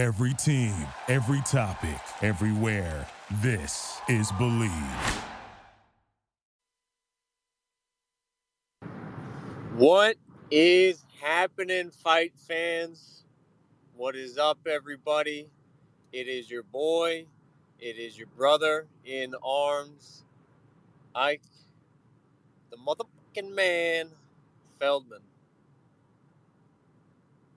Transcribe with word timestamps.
Every 0.00 0.32
team, 0.32 0.74
every 1.08 1.42
topic, 1.42 2.00
everywhere. 2.22 3.06
This 3.42 4.00
is 4.08 4.32
Believe. 4.38 4.70
What 9.74 10.16
is 10.50 11.04
happening, 11.20 11.90
fight 11.90 12.32
fans? 12.48 13.24
What 13.94 14.16
is 14.16 14.38
up, 14.38 14.60
everybody? 14.66 15.50
It 16.14 16.28
is 16.28 16.50
your 16.50 16.62
boy, 16.62 17.26
it 17.78 17.98
is 17.98 18.16
your 18.16 18.28
brother 18.28 18.86
in 19.04 19.34
arms, 19.44 20.24
Ike, 21.14 21.42
the 22.70 22.78
motherfucking 22.78 23.54
man, 23.54 24.08
Feldman. 24.78 25.20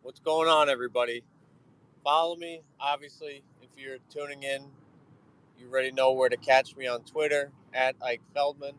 What's 0.01 0.19
going 0.19 0.49
on, 0.49 0.67
everybody? 0.69 1.23
Follow 2.03 2.35
me, 2.35 2.61
obviously, 2.79 3.43
if 3.61 3.69
you're 3.77 3.99
tuning 4.09 4.43
in. 4.43 4.65
You 5.59 5.69
already 5.69 5.91
know 5.91 6.13
where 6.13 6.29
to 6.29 6.37
catch 6.37 6.75
me 6.75 6.87
on 6.87 7.03
Twitter 7.03 7.51
at 7.73 7.95
Ike 8.01 8.21
Feldman. 8.33 8.75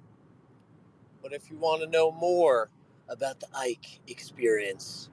But 1.22 1.32
if 1.32 1.50
you 1.50 1.58
want 1.58 1.82
to 1.82 1.88
know 1.88 2.12
more 2.12 2.70
about 3.08 3.40
the 3.40 3.48
Ike 3.54 4.00
experience, 4.08 5.10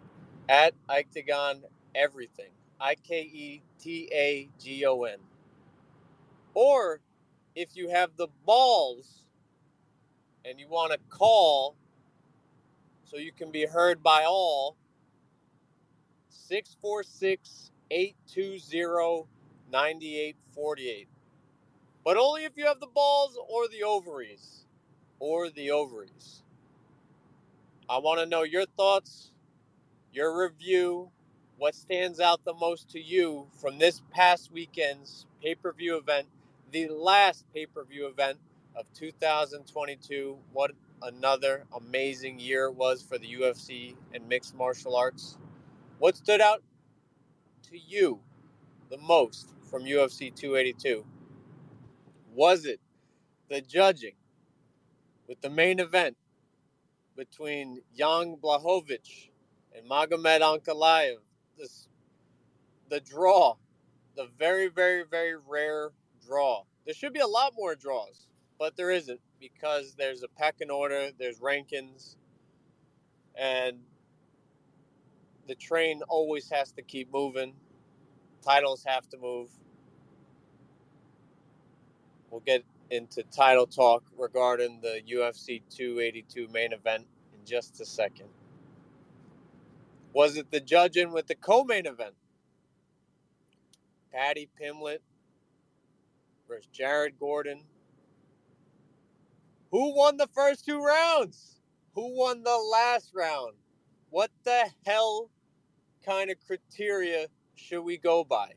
at 0.49 0.73
Iketagon 0.89 1.63
Everything, 1.95 2.51
I 2.79 2.95
K 2.95 3.21
E 3.21 3.63
T 3.79 4.09
A 4.13 4.49
G 4.59 4.85
O 4.85 5.03
N. 5.03 5.17
Or 6.53 7.01
if 7.55 7.75
you 7.75 7.89
have 7.89 8.11
the 8.17 8.27
balls 8.45 9.25
and 10.45 10.59
you 10.59 10.67
want 10.69 10.93
to 10.93 10.99
call 11.09 11.75
so 13.05 13.17
you 13.17 13.31
can 13.31 13.51
be 13.51 13.65
heard 13.65 14.03
by 14.03 14.23
all, 14.25 14.77
646 16.29 17.70
820 17.91 19.27
9848. 19.69 21.07
But 22.03 22.17
only 22.17 22.45
if 22.45 22.53
you 22.55 22.65
have 22.65 22.79
the 22.79 22.87
balls 22.87 23.37
or 23.49 23.67
the 23.67 23.83
ovaries. 23.83 24.65
Or 25.19 25.49
the 25.49 25.71
ovaries. 25.71 26.43
I 27.89 27.97
want 27.99 28.19
to 28.21 28.25
know 28.25 28.43
your 28.43 28.65
thoughts, 28.65 29.31
your 30.13 30.41
review, 30.41 31.11
what 31.57 31.75
stands 31.75 32.19
out 32.19 32.43
the 32.45 32.53
most 32.53 32.89
to 32.91 32.99
you 32.99 33.47
from 33.61 33.77
this 33.77 34.01
past 34.09 34.51
weekend's 34.51 35.25
pay 35.43 35.55
per 35.55 35.73
view 35.73 35.97
event, 35.97 36.27
the 36.71 36.87
last 36.87 37.45
pay 37.53 37.65
per 37.65 37.83
view 37.83 38.07
event 38.07 38.37
of 38.75 38.85
2022. 38.93 40.37
What 40.53 40.71
another 41.03 41.65
amazing 41.75 42.39
year 42.39 42.65
it 42.65 42.75
was 42.75 43.03
for 43.03 43.17
the 43.17 43.27
UFC 43.27 43.95
and 44.13 44.27
mixed 44.27 44.55
martial 44.55 44.95
arts. 44.95 45.37
What 45.99 46.15
stood 46.15 46.41
out 46.41 46.63
to 47.71 47.79
you 47.79 48.19
the 48.89 48.97
most 48.97 49.49
from 49.69 49.83
UFC 49.83 50.33
282? 50.35 51.05
Was 52.33 52.65
it 52.65 52.79
the 53.49 53.61
judging 53.61 54.15
with 55.27 55.41
the 55.41 55.49
main 55.49 55.79
event 55.79 56.17
between 57.15 57.81
Jan 57.97 58.37
Blachowicz 58.41 59.29
and 59.75 59.89
Magomed 59.89 60.41
Ankalaev? 60.41 61.17
This, 61.57 61.87
the 62.89 62.99
draw, 62.99 63.55
the 64.15 64.27
very, 64.37 64.67
very, 64.67 65.03
very 65.09 65.35
rare 65.47 65.91
draw. 66.25 66.63
There 66.85 66.93
should 66.93 67.13
be 67.13 67.19
a 67.19 67.27
lot 67.27 67.53
more 67.55 67.75
draws, 67.75 68.27
but 68.59 68.75
there 68.75 68.91
isn't 68.91 69.21
because 69.39 69.95
there's 69.95 70.23
a 70.23 70.27
pecking 70.27 70.69
order, 70.69 71.11
there's 71.17 71.39
rankings, 71.39 72.15
and 73.35 73.79
the 75.47 75.55
train 75.55 76.01
always 76.09 76.49
has 76.51 76.71
to 76.73 76.81
keep 76.81 77.11
moving. 77.13 77.53
Titles 78.43 78.83
have 78.87 79.09
to 79.09 79.17
move. 79.17 79.49
We'll 82.29 82.41
get 82.41 82.63
into 82.89 83.23
title 83.23 83.67
talk 83.67 84.03
regarding 84.17 84.81
the 84.81 85.01
UFC 85.11 85.61
282 85.69 86.47
main 86.49 86.73
event 86.73 87.05
in 87.33 87.45
just 87.45 87.81
a 87.81 87.85
second. 87.85 88.29
Was 90.13 90.37
it 90.37 90.51
the 90.51 90.59
judging 90.59 91.11
with 91.13 91.27
the 91.27 91.35
co 91.35 91.63
main 91.63 91.85
event? 91.85 92.15
Paddy 94.13 94.49
Pimblett 94.61 94.99
versus 96.47 96.67
Jared 96.73 97.19
Gordon. 97.19 97.63
Who 99.71 99.95
won 99.95 100.17
the 100.17 100.27
first 100.27 100.65
two 100.65 100.81
rounds? 100.83 101.59
Who 101.95 102.17
won 102.17 102.43
the 102.43 102.57
last 102.71 103.11
round? 103.15 103.53
What 104.11 104.29
the 104.43 104.69
hell 104.85 105.29
kind 106.05 106.29
of 106.29 106.37
criteria 106.45 107.27
should 107.55 107.81
we 107.81 107.97
go 107.97 108.25
by? 108.25 108.51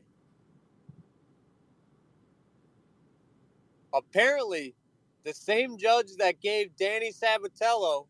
Apparently, 3.93 4.75
the 5.23 5.33
same 5.33 5.77
judge 5.77 6.17
that 6.19 6.41
gave 6.41 6.75
Danny 6.75 7.11
Sabatello 7.11 8.07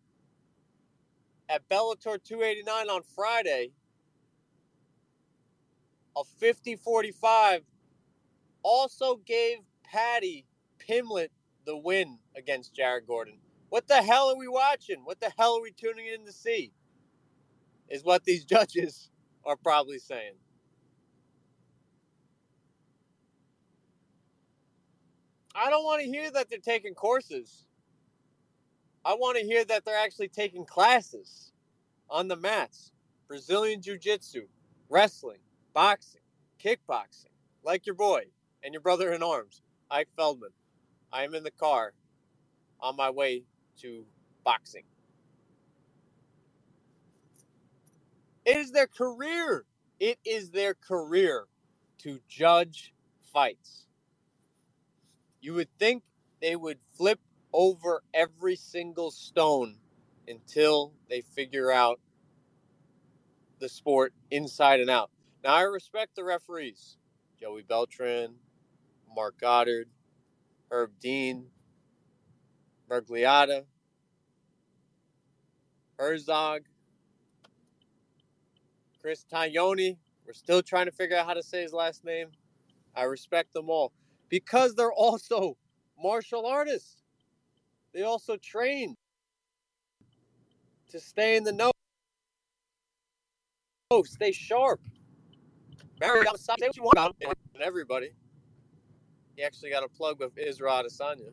at 1.47 1.67
Bellator 1.69 2.21
289 2.23 2.89
on 2.89 3.03
Friday 3.15 3.71
a 6.17 6.23
50 6.39 6.75
45 6.77 7.61
also 8.63 9.17
gave 9.17 9.57
Paddy 9.83 10.45
Pimblett 10.79 11.29
the 11.65 11.77
win 11.77 12.17
against 12.35 12.73
Jared 12.73 13.05
Gordon. 13.05 13.37
What 13.69 13.87
the 13.87 14.01
hell 14.01 14.29
are 14.29 14.37
we 14.37 14.47
watching? 14.47 15.01
What 15.03 15.19
the 15.19 15.31
hell 15.37 15.57
are 15.57 15.61
we 15.61 15.71
tuning 15.71 16.07
in 16.07 16.25
to 16.25 16.31
see? 16.31 16.71
Is 17.89 18.03
what 18.03 18.23
these 18.23 18.45
judges 18.55 19.09
are 19.45 19.55
probably 19.55 19.99
saying. 19.99 20.33
I 25.55 25.69
don't 25.69 25.83
want 25.85 26.01
to 26.01 26.07
hear 26.07 26.29
that 26.31 26.49
they're 26.49 26.59
taking 26.59 26.93
courses. 26.93 27.65
I 29.05 29.13
want 29.15 29.37
to 29.37 29.43
hear 29.43 29.63
that 29.65 29.85
they're 29.85 29.97
actually 29.97 30.29
taking 30.29 30.65
classes 30.65 31.51
on 32.09 32.27
the 32.27 32.35
mats 32.35 32.91
Brazilian 33.27 33.81
Jiu 33.81 33.97
Jitsu, 33.97 34.47
wrestling, 34.89 35.39
boxing, 35.73 36.21
kickboxing, 36.63 37.31
like 37.63 37.85
your 37.85 37.95
boy 37.95 38.23
and 38.63 38.73
your 38.73 38.81
brother 38.81 39.13
in 39.13 39.23
arms, 39.23 39.61
Ike 39.89 40.09
Feldman. 40.15 40.51
I 41.11 41.23
am 41.23 41.33
in 41.35 41.43
the 41.43 41.51
car 41.51 41.93
on 42.81 42.95
my 42.95 43.09
way 43.09 43.43
to 43.81 44.05
boxing. 44.43 44.83
It 48.45 48.57
is 48.57 48.71
their 48.71 48.87
career. 48.87 49.65
It 49.99 50.19
is 50.23 50.51
their 50.51 50.75
career 50.75 51.45
to 51.99 52.19
judge 52.27 52.93
fights. 53.33 53.87
You 55.41 55.55
would 55.55 55.69
think 55.79 56.03
they 56.41 56.55
would 56.55 56.79
flip 56.95 57.19
over 57.53 58.03
every 58.13 58.55
single 58.55 59.11
stone 59.11 59.77
until 60.27 60.93
they 61.09 61.21
figure 61.21 61.71
out 61.71 61.99
the 63.59 63.69
sport 63.69 64.13
inside 64.29 64.79
and 64.79 64.89
out. 64.89 65.09
Now, 65.43 65.55
I 65.55 65.61
respect 65.61 66.15
the 66.15 66.23
referees 66.23 66.97
Joey 67.39 67.63
Beltran, 67.63 68.35
Marc 69.15 69.39
Goddard, 69.39 69.87
Herb 70.69 70.91
Dean, 70.99 71.47
Miragliotta, 72.89 73.65
Herzog, 75.97 76.63
Chris 79.05 79.23
Tognoni. 79.31 79.97
We're 80.25 80.33
still 80.33 80.63
trying 80.63 80.87
to 80.87 80.91
figure 80.91 81.15
out 81.15 81.27
how 81.27 81.35
to 81.35 81.43
say 81.43 81.61
his 81.61 81.73
last 81.73 82.03
name. 82.03 82.29
I 82.95 83.03
respect 83.03 83.53
them 83.53 83.69
all 83.69 83.93
because 84.29 84.73
they're 84.73 84.91
also 84.97 85.57
martial 86.01 86.47
artists. 86.47 87.03
They 87.93 88.01
also 88.01 88.35
train 88.37 88.95
to 90.89 90.99
stay 90.99 91.37
in 91.37 91.43
the 91.43 91.51
know, 91.51 91.69
oh, 93.91 94.01
stay 94.01 94.31
sharp. 94.31 94.81
Yamasaki, 96.01 96.39
say 96.39 96.65
what 96.65 96.75
you 96.75 96.83
want 96.83 96.97
about 96.97 97.15
him 97.21 97.31
everybody. 97.61 98.09
He 99.35 99.43
actually 99.43 99.69
got 99.69 99.83
a 99.83 99.87
plug 99.87 100.19
with 100.19 100.35
Israel 100.35 100.83
Adesanya 100.83 101.29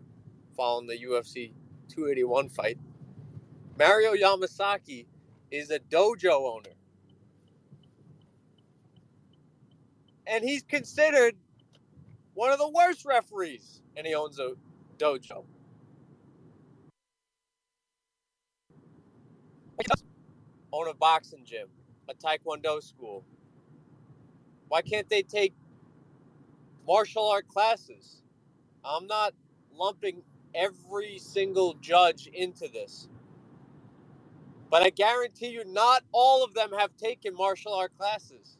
following 0.54 0.86
the 0.86 0.98
UFC 0.98 1.52
281 1.88 2.50
fight. 2.50 2.76
Mario 3.78 4.12
Yamasaki 4.12 5.06
is 5.50 5.70
a 5.70 5.78
dojo 5.78 6.54
owner. 6.54 6.76
And 10.26 10.44
he's 10.44 10.62
considered 10.62 11.36
one 12.34 12.52
of 12.52 12.58
the 12.58 12.68
worst 12.68 13.04
referees, 13.04 13.82
and 13.96 14.06
he 14.06 14.14
owns 14.14 14.38
a 14.38 14.52
dojo. 14.98 15.44
Own 20.72 20.88
a 20.88 20.94
boxing 20.94 21.44
gym, 21.44 21.68
a 22.08 22.14
taekwondo 22.14 22.82
school. 22.82 23.24
Why 24.68 24.80
can't 24.80 25.08
they 25.08 25.22
take 25.22 25.54
martial 26.86 27.28
art 27.28 27.48
classes? 27.48 28.22
I'm 28.84 29.06
not 29.06 29.34
lumping 29.74 30.22
every 30.54 31.18
single 31.18 31.74
judge 31.74 32.26
into 32.28 32.68
this. 32.68 33.08
But 34.70 34.82
I 34.82 34.90
guarantee 34.90 35.48
you, 35.48 35.64
not 35.66 36.02
all 36.12 36.42
of 36.42 36.54
them 36.54 36.70
have 36.78 36.96
taken 36.96 37.34
martial 37.34 37.74
art 37.74 37.92
classes. 37.98 38.56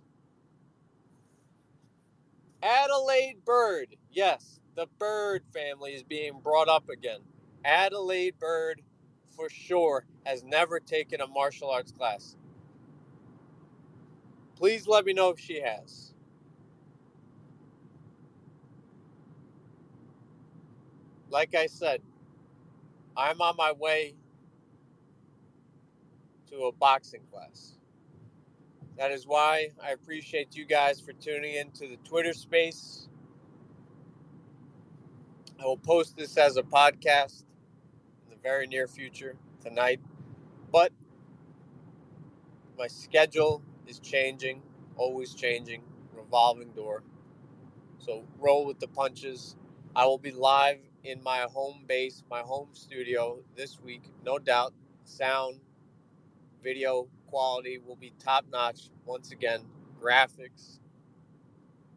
Adalaide 2.63 3.45
Byrd. 3.45 3.97
Yes, 4.11 4.61
the 4.77 4.87
Byrd 4.99 5.45
family 5.55 5.93
is 5.93 6.03
being 6.03 6.41
brought 6.43 6.69
up 6.69 6.89
again. 6.89 7.21
Adalaide 7.65 8.39
Byrd, 8.39 8.83
for 9.37 9.49
sure, 9.51 10.07
has 10.25 10.45
never 10.45 10.81
taken 10.81 11.21
a 11.21 11.27
martial 11.27 11.71
arts 11.71 11.93
class. 11.93 12.37
Please 14.57 14.87
let 14.87 15.05
me 15.05 15.13
know 15.13 15.31
if 15.31 15.41
she 15.41 15.61
has. 15.61 16.15
Like 21.31 21.55
I 21.55 21.67
said, 21.67 22.03
I'm 23.17 23.41
on 23.43 23.57
my 23.57 23.73
way 23.73 24.15
to 26.51 26.65
a 26.65 26.73
boxing 26.73 27.23
class. 27.33 27.79
That 28.99 29.11
is 29.11 29.27
why 29.27 29.71
I 29.83 29.91
appreciate 29.93 30.55
you 30.55 30.67
guys 30.67 31.01
for 31.01 31.13
tuning 31.13 31.55
in 31.55 31.71
to 31.73 31.89
the 31.89 31.97
Twitter 32.05 32.33
space. 32.33 33.09
I 35.61 35.65
will 35.65 35.79
post 35.79 36.17
this 36.17 36.37
as 36.37 36.57
a 36.57 36.63
podcast 36.63 37.45
in 38.25 38.31
the 38.31 38.37
very 38.43 38.67
near 38.67 38.87
future 38.87 39.37
tonight. 39.63 40.01
But 40.71 40.93
my 42.79 42.87
schedule 42.87 43.63
is 43.87 43.99
changing, 43.99 44.63
always 44.97 45.35
changing, 45.35 45.83
revolving 46.15 46.73
door. 46.73 47.03
So 47.99 48.25
roll 48.39 48.67
with 48.67 48.81
the 48.81 48.89
punches. 48.89 49.57
I 49.97 50.07
will 50.07 50.19
be 50.19 50.33
live 50.33 50.79
in 51.05 51.23
my 51.23 51.47
home 51.51 51.85
base, 51.87 52.25
my 52.31 52.41
home 52.41 52.71
studio 52.73 53.41
this 53.57 53.81
week, 53.81 54.03
no 54.25 54.39
doubt. 54.39 54.75
Sound, 55.05 55.61
video 56.63 57.09
quality 57.33 57.79
will 57.79 57.97
be 57.97 58.13
top 58.23 58.45
notch 58.53 58.91
once 59.07 59.33
again. 59.33 59.63
Graphics, 59.99 60.81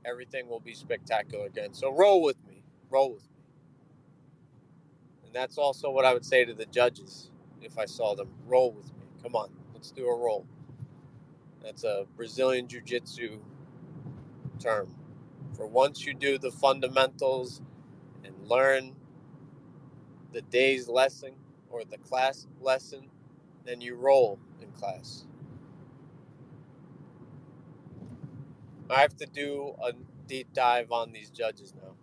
everything 0.05 0.47
will 0.47 0.61
be 0.61 0.73
spectacular 0.73 1.45
again. 1.45 1.73
So 1.73 1.93
roll 1.93 2.21
with 2.23 2.37
me. 2.47 2.63
Roll 2.89 3.11
with 3.15 3.23
me. 3.23 3.43
And 5.25 5.33
that's 5.33 5.57
also 5.57 5.91
what 5.91 6.05
I 6.05 6.13
would 6.13 6.23
say 6.23 6.45
to 6.45 6.53
the 6.53 6.65
judges 6.67 7.31
if 7.61 7.77
I 7.77 7.85
saw 7.85 8.15
them. 8.15 8.29
Roll 8.47 8.71
with 8.71 8.87
me. 8.97 9.07
Come 9.21 9.35
on, 9.35 9.49
let's 9.73 9.91
do 9.91 10.07
a 10.07 10.17
roll. 10.17 10.47
That's 11.61 11.83
a 11.83 12.05
Brazilian 12.15 12.69
Jiu 12.69 12.81
Jitsu 12.81 13.39
term. 14.59 14.95
For 15.57 15.67
once 15.67 16.05
you 16.05 16.13
do 16.13 16.37
the 16.37 16.51
fundamentals 16.51 17.61
and 18.23 18.35
learn 18.47 18.95
the 20.31 20.41
day's 20.43 20.87
lesson 20.87 21.33
or 21.69 21.83
the 21.83 21.97
class 21.97 22.47
lesson, 22.61 23.09
then 23.65 23.81
you 23.81 23.95
roll 23.95 24.39
in 24.61 24.71
class. 24.71 25.25
I 28.89 29.01
have 29.01 29.17
to 29.17 29.25
do 29.25 29.75
a 29.83 29.93
deep 30.27 30.53
dive 30.53 30.91
on 30.91 31.11
these 31.11 31.29
judges 31.31 31.73
now. 31.75 31.95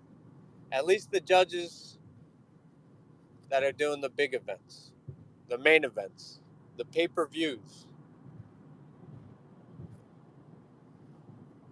At 0.73 0.87
least 0.87 1.11
the 1.13 1.21
judges 1.21 1.99
that 3.51 3.63
are 3.65 3.73
doing 3.73 4.01
the 4.01 4.11
big 4.11 4.35
events, 4.35 4.93
the 5.49 5.59
main 5.59 5.85
events, 5.85 6.41
the 6.77 6.85
pay 6.85 7.09
per 7.09 7.27
views. 7.27 7.87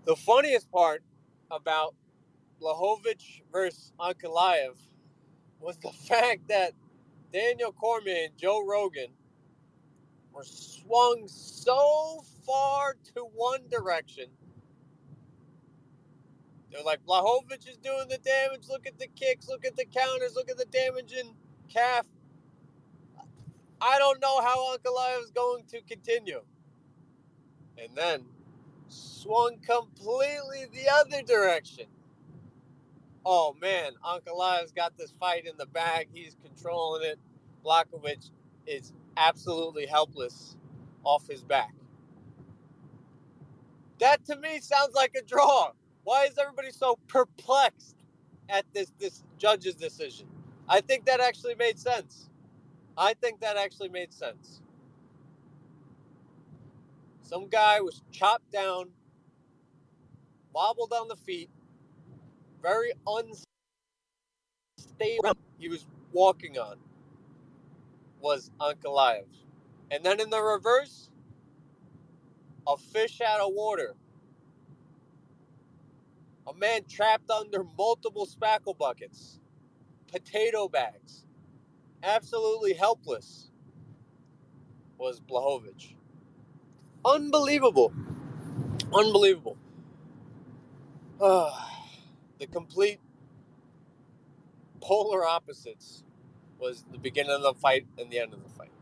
The 0.07 0.17
funniest 0.17 0.71
part 0.73 1.03
about 1.51 1.95
Blachowicz 2.61 3.43
versus 3.53 3.93
Ankalaev 4.01 4.77
was 5.61 5.79
the 5.79 5.93
fact 6.09 6.49
that 6.49 6.73
Daniel 7.33 7.73
Cormier 7.73 8.25
and 8.27 8.39
Joe 8.39 8.65
Rogan 8.67 9.09
were 10.33 10.45
swung 10.45 11.25
so 11.27 12.23
far 12.47 12.97
to 13.15 13.23
one 13.35 13.61
direction. 13.71 14.27
They're 16.71 16.83
like, 16.83 17.05
Blachowicz 17.05 17.69
is 17.69 17.77
doing 17.79 18.09
the 18.09 18.19
damage. 18.19 18.69
Look 18.69 18.87
at 18.87 18.99
the 18.99 19.09
kicks. 19.09 19.49
Look 19.49 19.67
at 19.67 19.77
the 19.77 19.85
counters. 19.85 20.35
Look 20.37 20.51
at 20.51 20.57
the 20.57 20.67
damage 20.67 21.13
in 21.13 21.35
calf. 21.69 22.07
I 23.81 23.99
don't 23.99 24.21
know 24.21 24.41
how 24.41 24.77
Ankalaev 24.77 25.25
is 25.25 25.31
going 25.31 25.65
to 25.69 25.81
continue. 25.83 26.43
And 27.79 27.89
then 27.97 28.25
swung 28.89 29.59
completely 29.59 30.67
the 30.73 30.89
other 30.93 31.23
direction. 31.23 31.87
Oh 33.25 33.57
man, 33.61 33.93
Ankalaev's 34.05 34.73
got 34.73 34.97
this 34.97 35.13
fight 35.19 35.47
in 35.47 35.57
the 35.57 35.67
bag. 35.67 36.09
He's 36.13 36.37
controlling 36.43 37.05
it. 37.05 37.19
Blachowicz 37.65 38.31
is 38.67 38.93
absolutely 39.21 39.87
helpless 39.87 40.57
off 41.05 41.29
his 41.29 41.45
back. 41.45 41.75
That 44.01 44.25
to 44.27 44.37
me 44.37 44.61
sounds 44.61 44.95
like 44.95 45.15
a 45.17 45.23
draw. 45.23 45.73
Why 46.05 46.25
is 46.25 46.39
everybody 46.39 46.71
so 46.73 46.99
perplexed 47.07 47.97
at 48.49 48.65
this 48.73 48.93
this 48.99 49.23
judge's 49.39 49.75
decision? 49.75 50.27
I 50.69 50.81
think 50.81 51.05
that 51.07 51.21
actually 51.21 51.55
made 51.55 51.79
sense. 51.79 52.31
I 52.97 53.15
think 53.15 53.41
that 53.41 53.57
actually 53.57 53.91
made 53.91 54.13
sense. 54.13 54.63
Some 57.23 57.49
guy 57.49 57.81
was 57.81 58.03
chopped 58.11 58.51
down, 58.51 58.91
wobbled 60.53 60.93
on 60.93 61.09
the 61.09 61.17
feet, 61.17 61.51
very 62.63 62.93
unstable. 63.07 63.47
He 65.59 65.69
was 65.69 65.87
walking 66.13 66.59
on 66.59 66.77
was 68.21 68.51
Ankalaev. 68.61 69.27
And 69.91 70.05
then 70.05 70.21
in 70.21 70.31
the 70.31 70.43
reverse, 70.43 71.11
a 72.67 72.77
fish 72.77 73.21
out 73.21 73.41
of 73.41 73.53
water. 73.55 73.95
A 76.49 76.55
man 76.55 76.83
trapped 76.89 77.31
under 77.31 77.65
multiple 77.79 78.27
spackle 78.27 78.77
buckets, 78.79 79.41
potato 80.13 80.69
bags, 80.69 81.27
absolutely 82.03 82.75
helpless 82.75 83.51
was 84.99 85.21
Blachowicz. 85.21 85.95
Unbelievable. 87.05 87.93
Unbelievable. 88.95 89.57
Ah, 91.23 91.85
the 92.39 92.47
complete 92.47 93.01
polar 94.81 95.27
opposites 95.27 96.05
was 96.61 96.85
the 96.93 96.99
beginning 96.99 97.33
of 97.33 97.43
the 97.43 97.55
fight 97.55 97.87
and 97.99 98.11
the 98.11 98.21
end 98.21 98.35
of 98.35 98.43
the 98.43 98.51
fight. 98.51 98.73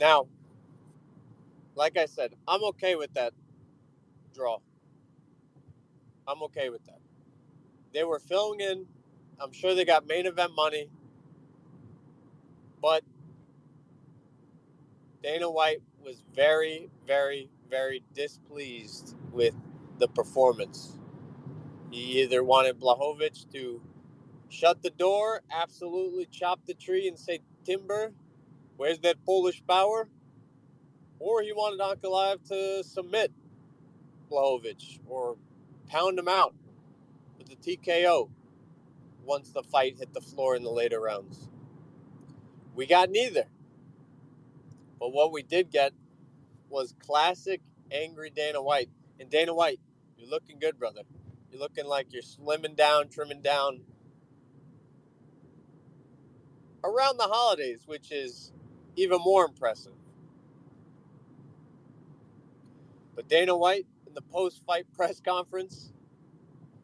Now, 0.00 0.28
like 1.76 1.98
I 1.98 2.06
said, 2.06 2.34
I'm 2.48 2.64
okay 2.64 2.96
with 2.96 3.14
that 3.14 3.32
draw. 4.34 4.58
I'm 6.28 6.42
okay 6.44 6.70
with 6.70 6.84
that. 6.86 7.00
They 7.94 8.04
were 8.04 8.20
filling 8.20 8.60
in. 8.60 8.86
I'm 9.40 9.52
sure 9.52 9.74
they 9.74 9.84
got 9.86 10.06
main 10.06 10.26
event 10.26 10.52
money. 10.56 10.88
But 12.82 13.04
Dana 15.22 15.50
White 15.50 15.82
was 16.04 16.22
very, 16.34 16.90
very, 17.06 17.50
very 17.70 18.04
displeased 18.14 19.16
with 19.32 19.54
the 19.98 20.08
performance. 20.08 20.98
He 21.90 22.22
either 22.22 22.44
wanted 22.44 22.80
Blachowicz 22.80 23.50
to 23.52 23.82
shut 24.48 24.82
the 24.82 24.90
door, 24.90 25.42
absolutely 25.50 26.26
chop 26.26 26.60
the 26.66 26.74
tree 26.74 27.08
and 27.08 27.18
say, 27.18 27.40
Timber, 27.64 28.12
where's 28.76 29.00
that 29.00 29.24
Polish 29.24 29.62
power? 29.68 30.08
Or 31.18 31.42
he 31.42 31.52
wanted 31.52 31.80
Ankalaev 31.80 32.46
to 32.48 32.84
submit 32.84 33.32
Blachowicz 34.30 35.00
or 35.08 35.36
pound 35.88 36.18
him 36.18 36.28
out 36.28 36.54
with 37.38 37.48
the 37.48 37.56
TKO 37.56 38.30
once 39.24 39.50
the 39.50 39.62
fight 39.62 39.98
hit 39.98 40.12
the 40.14 40.20
floor 40.20 40.56
in 40.56 40.62
the 40.62 40.70
later 40.70 41.00
rounds. 41.00 41.48
We 42.74 42.86
got 42.86 43.10
neither. 43.10 43.44
But 44.98 45.12
what 45.12 45.32
we 45.32 45.42
did 45.42 45.70
get 45.70 45.92
was 46.68 46.94
classic 47.00 47.60
angry 47.90 48.30
Dana 48.30 48.62
White. 48.62 48.90
And 49.18 49.30
Dana 49.30 49.54
White, 49.54 49.80
you're 50.16 50.28
looking 50.30 50.58
good, 50.58 50.78
brother. 50.78 51.02
You're 51.50 51.60
looking 51.60 51.86
like 51.86 52.12
you're 52.12 52.22
slimming 52.22 52.76
down, 52.76 53.08
trimming 53.08 53.42
down 53.42 53.80
around 56.84 57.18
the 57.18 57.24
holidays, 57.24 57.82
which 57.86 58.12
is 58.12 58.52
even 58.96 59.20
more 59.20 59.44
impressive. 59.44 59.92
But 63.14 63.28
Dana 63.28 63.56
White, 63.56 63.86
in 64.06 64.14
the 64.14 64.22
post 64.22 64.62
fight 64.66 64.86
press 64.94 65.20
conference, 65.20 65.92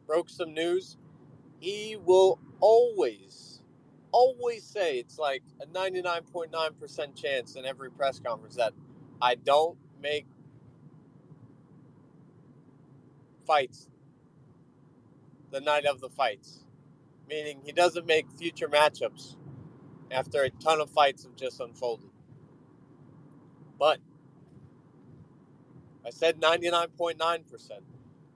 broke 0.05 0.29
some 0.29 0.53
news. 0.53 0.97
He 1.59 1.95
will 1.95 2.39
always, 2.59 3.61
always 4.11 4.63
say 4.63 4.99
it's 4.99 5.17
like 5.17 5.43
a 5.61 5.65
99.9% 5.67 7.15
chance 7.15 7.55
in 7.55 7.65
every 7.65 7.91
press 7.91 8.19
conference 8.19 8.55
that 8.55 8.73
I 9.21 9.35
don't 9.35 9.77
make 10.01 10.27
fights 13.45 13.87
the 15.51 15.61
night 15.61 15.85
of 15.85 16.01
the 16.01 16.09
fights, 16.09 16.65
meaning 17.29 17.61
he 17.63 17.71
doesn't 17.71 18.05
make 18.05 18.31
future 18.31 18.67
matchups 18.67 19.35
after 20.11 20.43
a 20.43 20.49
ton 20.49 20.81
of 20.81 20.89
fights 20.89 21.23
have 21.23 21.35
just 21.35 21.59
unfolded. 21.59 22.09
But 23.79 23.99
I 26.05 26.09
said 26.11 26.39
99.9% 26.41 27.71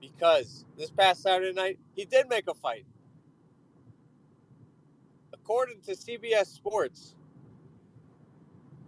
because 0.00 0.66
this 0.76 0.90
past 0.90 1.22
Saturday 1.22 1.52
night, 1.54 1.78
he 1.94 2.04
did 2.04 2.28
make 2.28 2.48
a 2.48 2.54
fight. 2.54 2.86
According 5.32 5.80
to 5.82 5.92
CBS 5.92 6.46
Sports, 6.46 7.16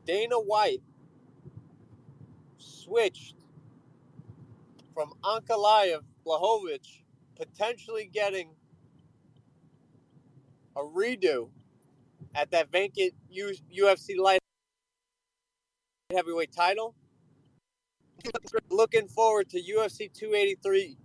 Dana 0.06 0.36
White 0.36 0.82
switched 2.58 3.36
from 4.94 5.12
Ankalaev 5.22 6.02
Blachowicz 6.26 7.03
potentially 7.36 8.10
getting 8.12 8.54
a 10.76 10.80
redo 10.80 11.50
at 12.34 12.50
that 12.50 12.70
vacant 12.70 13.12
UFC 13.32 14.18
light 14.18 14.40
heavyweight 16.12 16.52
title. 16.52 16.94
Looking 18.70 19.08
forward 19.08 19.50
to 19.50 19.58
UFC 19.60 20.12
283, 20.12 20.96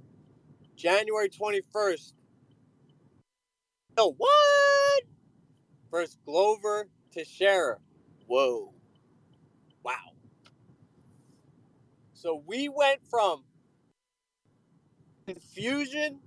January 0.76 1.30
21st. 1.30 2.14
Oh, 3.98 4.14
what? 4.18 5.04
Versus 5.92 6.18
Glover 6.26 6.88
Teixeira. 7.12 7.78
Whoa. 8.28 8.74
Wow. 9.84 10.14
So 12.14 12.42
we 12.46 12.70
went 12.70 13.06
from 13.10 13.44
confusion, 15.30 16.20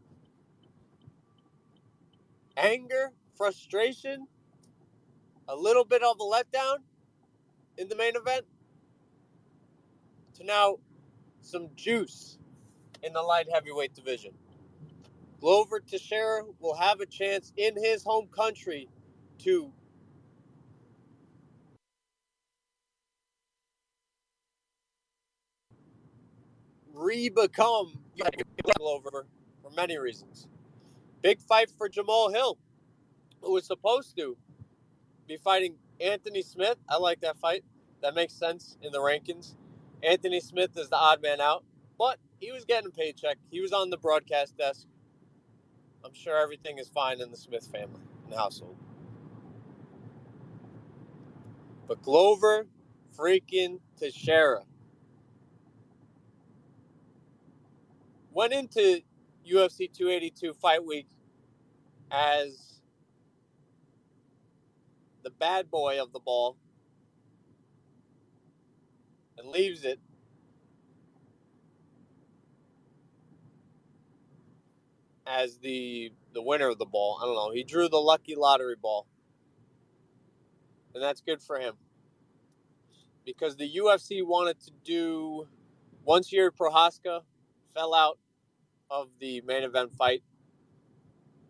anger, 2.56 3.12
frustration, 3.36 4.26
a 5.48 5.56
little 5.56 5.84
bit 5.84 6.02
of 6.02 6.16
a 6.20 6.24
letdown 6.24 6.76
in 7.78 7.88
the 7.88 7.96
main 7.96 8.16
event 8.16 8.44
to 10.34 10.44
now 10.44 10.76
some 11.40 11.68
juice 11.76 12.38
in 13.02 13.12
the 13.12 13.22
light 13.22 13.46
heavyweight 13.52 13.94
division. 13.94 14.32
Glover 15.40 15.80
Teixeira 15.80 16.44
will 16.60 16.76
have 16.76 17.00
a 17.00 17.06
chance 17.06 17.52
in 17.56 17.74
his 17.82 18.04
home 18.04 18.28
country 18.28 18.88
to 19.38 19.72
re-become 27.02 27.98
Glover 28.76 29.26
for 29.62 29.70
many 29.76 29.98
reasons. 29.98 30.46
Big 31.22 31.40
fight 31.40 31.70
for 31.76 31.88
Jamahal 31.88 32.32
Hill, 32.32 32.58
who 33.42 33.52
was 33.52 33.66
supposed 33.66 34.16
to 34.16 34.36
be 35.26 35.36
fighting 35.36 35.76
Anthony 36.00 36.42
Smith. 36.42 36.76
I 36.88 36.96
like 36.98 37.20
that 37.20 37.38
fight. 37.38 37.64
That 38.02 38.14
makes 38.14 38.34
sense 38.34 38.76
in 38.82 38.92
the 38.92 38.98
rankings. 38.98 39.54
Anthony 40.02 40.40
Smith 40.40 40.76
is 40.76 40.90
the 40.90 40.96
odd 40.96 41.22
man 41.22 41.40
out, 41.40 41.64
but 41.98 42.18
he 42.40 42.52
was 42.52 42.64
getting 42.64 42.88
a 42.88 42.90
paycheck. 42.90 43.38
He 43.50 43.60
was 43.60 43.72
on 43.72 43.90
the 43.90 43.98
broadcast 43.98 44.56
desk. 44.56 44.86
I'm 46.04 46.14
sure 46.14 46.36
everything 46.36 46.78
is 46.78 46.88
fine 46.88 47.20
in 47.20 47.30
the 47.30 47.36
Smith 47.36 47.66
family 47.66 48.00
and 48.26 48.34
household. 48.34 48.76
But 51.86 52.02
Glover 52.02 52.66
freaking 53.16 53.80
Teixeira 53.98 54.64
went 58.32 58.52
into 58.52 59.00
UFC 59.48 59.92
282 59.92 60.54
fight 60.54 60.84
week 60.84 61.06
as 62.10 62.80
the 65.22 65.30
bad 65.30 65.70
boy 65.70 66.00
of 66.02 66.12
the 66.12 66.20
ball 66.20 66.56
and 69.38 69.48
leaves 69.48 69.84
it 69.84 69.98
as 75.26 75.58
the 75.58 76.12
the 76.34 76.42
winner 76.42 76.68
of 76.68 76.78
the 76.78 76.86
ball. 76.86 77.18
I 77.22 77.26
don't 77.26 77.34
know. 77.34 77.52
He 77.52 77.62
drew 77.62 77.88
the 77.88 77.98
lucky 77.98 78.34
lottery 78.34 78.76
ball. 78.80 79.06
And 80.94 81.02
that's 81.02 81.20
good 81.20 81.42
for 81.42 81.58
him. 81.58 81.74
Because 83.24 83.56
the 83.56 83.70
UFC 83.76 84.26
wanted 84.26 84.60
to 84.60 84.70
do 84.84 85.46
once 86.04 86.30
Jiri 86.30 86.50
Prochazka 86.50 87.20
fell 87.74 87.94
out 87.94 88.18
of 88.92 89.08
the 89.18 89.40
main 89.40 89.62
event 89.64 89.92
fight. 89.94 90.22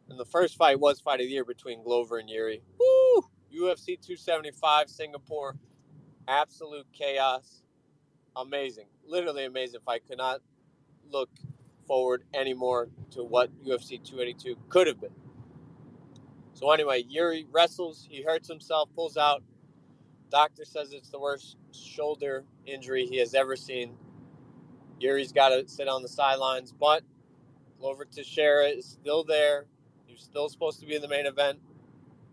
And 0.09 0.19
the 0.19 0.25
first 0.25 0.57
fight 0.57 0.79
was 0.79 1.01
fight 1.01 1.21
of 1.21 1.27
the 1.27 1.33
year 1.33 1.45
between 1.45 1.83
Glover 1.83 2.19
and 2.19 2.29
Jiri. 2.29 2.61
Woo! 2.79 3.23
UFC 3.53 4.01
275 4.01 4.89
Singapore. 4.89 5.57
Absolute 6.29 6.87
chaos. 6.93 7.63
Amazing. 8.37 8.87
Literally 9.05 9.45
amazing 9.45 9.81
fight. 9.85 10.03
Could 10.09 10.19
not 10.19 10.41
look 11.11 11.31
forward 11.87 12.23
anymore 12.33 12.89
to 13.11 13.25
what 13.25 13.51
UFC 13.65 14.03
282 14.03 14.57
could 14.69 14.87
have 14.87 15.01
been. 15.01 15.15
So 16.55 16.71
anyway, 16.71 17.03
Jiri 17.03 17.47
wrestles. 17.51 18.07
He 18.09 18.23
hurts 18.23 18.49
himself, 18.49 18.89
pulls 18.95 19.17
out. 19.17 19.43
Doctor 20.31 20.65
says 20.65 20.93
it's 20.93 21.11
the 21.11 21.19
worst 21.19 21.57
shoulder 21.73 22.45
injury 22.65 23.07
he 23.07 23.19
has 23.19 23.35
ever 23.35 23.57
seen. 23.57 23.97
Jiri's 25.01 25.33
got 25.33 25.49
to 25.49 25.69
sit 25.69 25.89
on 25.89 26.03
the 26.03 26.09
sidelines, 26.09 26.73
but 26.73 27.03
Glover 27.83 28.05
Teixeira 28.05 28.69
is 28.69 28.87
still 28.87 29.25
there. 29.25 29.67
He's 30.07 30.21
still 30.23 30.49
supposed 30.49 30.79
to 30.81 30.87
be 30.87 30.95
in 30.95 31.03
the 31.03 31.09
main 31.09 31.27
event. 31.27 31.59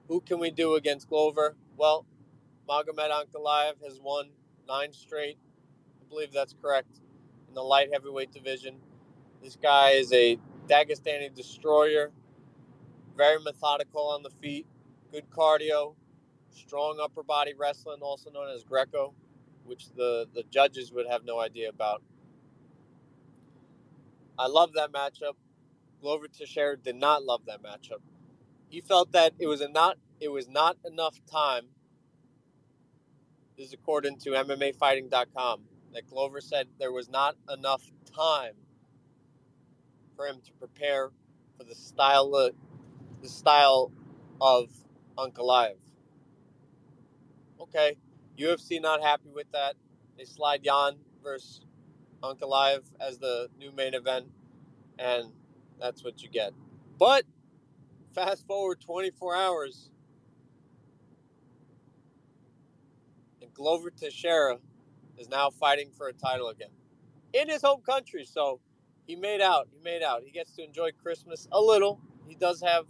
Who 0.08 0.22
can 0.22 0.38
we 0.38 0.52
do 0.52 0.76
against 0.76 1.10
Glover? 1.10 1.56
Well, 1.76 2.06
Magomed 2.70 3.10
Ankalaev 3.10 3.84
has 3.84 4.00
won 4.00 4.30
nine 4.68 4.94
straight. 4.94 5.40
I 6.00 6.08
believe 6.08 6.32
that's 6.32 6.54
correct 6.62 7.00
in 7.48 7.56
the 7.56 7.64
light 7.64 7.90
heavyweight 7.92 8.32
division. 8.32 8.76
This 9.42 9.56
guy 9.56 9.92
is 9.92 10.14
a 10.14 10.38
Dagestani 10.68 11.34
destroyer, 11.34 12.12
very 13.18 13.42
methodical 13.42 14.08
on 14.10 14.22
the 14.22 14.30
feet, 14.30 14.68
good 15.12 15.28
cardio, 15.32 15.96
strong 16.52 17.00
upper 17.02 17.24
body 17.24 17.56
wrestling, 17.58 18.02
also 18.04 18.30
known 18.30 18.50
as 18.56 18.64
Greco, 18.64 19.16
which 19.66 19.90
the, 19.96 20.28
the 20.36 20.44
judges 20.52 20.92
would 20.92 21.08
have 21.08 21.26
no 21.26 21.40
idea 21.40 21.70
about. 21.70 22.04
I 24.40 24.48
love 24.48 24.72
that 24.74 24.94
matchup. 24.94 25.34
Glover 26.02 26.30
Teixeira 26.30 26.78
did 26.78 26.96
not 26.96 27.24
love 27.26 27.42
that 27.48 27.62
matchup. 27.62 28.00
He 28.70 28.80
felt 28.80 29.12
that 29.12 29.34
it 29.38 29.48
was 29.48 29.60
a 29.60 29.68
not 29.68 29.98
it 30.22 30.30
was 30.30 30.48
not 30.48 30.78
enough 30.86 31.20
time. 31.30 31.64
This 33.58 33.68
is 33.68 33.74
according 33.74 34.18
to 34.20 34.32
MMAfighting.com. 34.32 35.62
That 35.94 36.08
Glover 36.08 36.40
said 36.40 36.68
there 36.80 36.92
was 36.94 37.10
not 37.10 37.36
enough 37.52 37.84
time 38.16 38.54
for 40.16 40.26
him 40.26 40.40
to 40.46 40.54
prepare 40.54 41.10
for 41.58 41.66
the 41.66 41.76
style 41.76 42.34
of, 42.36 42.54
the 43.22 43.28
style 43.28 43.92
of 44.40 44.70
Ankalaev. 45.18 45.76
Okay, 47.60 47.98
UFC 48.38 48.82
not 48.82 49.02
happy 49.02 49.30
with 49.34 49.52
that. 49.52 49.76
They 50.18 50.26
slide 50.26 50.64
Jan 50.64 50.98
versus 51.24 51.62
Ankalaev 52.22 52.84
as 53.00 53.20
the 53.20 53.50
new 53.58 53.72
main 53.72 53.94
event, 53.94 54.28
and 54.98 55.32
that's 55.80 56.04
what 56.04 56.22
you 56.22 56.30
get. 56.30 56.54
But 56.98 57.26
fast 58.14 58.46
forward 58.48 58.82
24 58.82 59.36
hours, 59.36 59.92
and 63.42 63.54
Glover 63.54 63.90
Teixeira 63.90 64.58
is 65.18 65.30
now 65.30 65.50
fighting 65.50 65.92
for 65.98 66.08
a 66.08 66.14
title 66.14 66.50
again 66.50 66.70
in 67.34 67.50
his 67.50 67.62
home 67.62 67.82
country. 67.82 68.26
So 68.26 68.60
he 69.06 69.16
made 69.16 69.42
out. 69.42 69.68
He 69.72 69.80
made 69.84 70.04
out. 70.04 70.24
He 70.24 70.32
gets 70.32 70.52
to 70.56 70.64
enjoy 70.64 70.92
Christmas 71.02 71.48
a 71.52 71.62
little. 71.62 72.00
He 72.28 72.36
does 72.36 72.62
have 72.62 72.86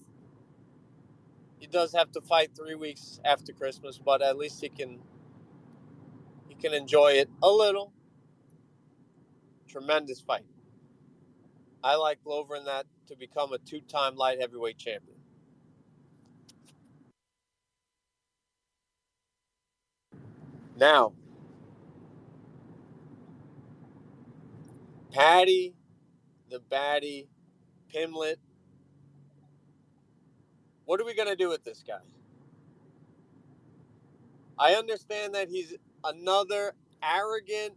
he 1.60 1.68
does 1.68 1.94
have 1.94 2.12
to 2.14 2.22
fight 2.22 2.52
three 2.56 2.76
weeks 2.76 3.20
after 3.26 3.52
Christmas, 3.54 3.98
but 3.98 4.22
at 4.22 4.38
least 4.38 4.62
he 4.62 4.70
can 4.70 5.00
he 6.48 6.56
can 6.56 6.74
enjoy 6.74 7.14
it 7.14 7.30
a 7.44 7.50
little. 7.50 7.94
Tremendous 9.70 10.22
fight. 10.22 10.46
I 11.84 11.96
like 11.96 12.24
Glover 12.24 12.56
in 12.58 12.66
that 12.66 12.86
to 13.08 13.16
become 13.18 13.54
a 13.54 13.60
two-time 13.60 14.16
light 14.16 14.40
heavyweight 14.42 14.78
champion. 14.78 15.18
Now, 20.78 21.14
Paddy, 25.14 25.76
the 26.50 26.62
baddie, 26.72 27.28
Pimblett. 27.94 28.38
What 30.86 31.02
are 31.02 31.06
we 31.06 31.16
going 31.16 31.30
to 31.30 31.38
do 31.38 31.50
with 31.50 31.64
this 31.64 31.84
guy? 31.88 32.00
I 34.60 34.76
understand 34.76 35.36
that 35.36 35.50
he's 35.50 35.76
another 36.04 36.74
arrogant, 37.04 37.76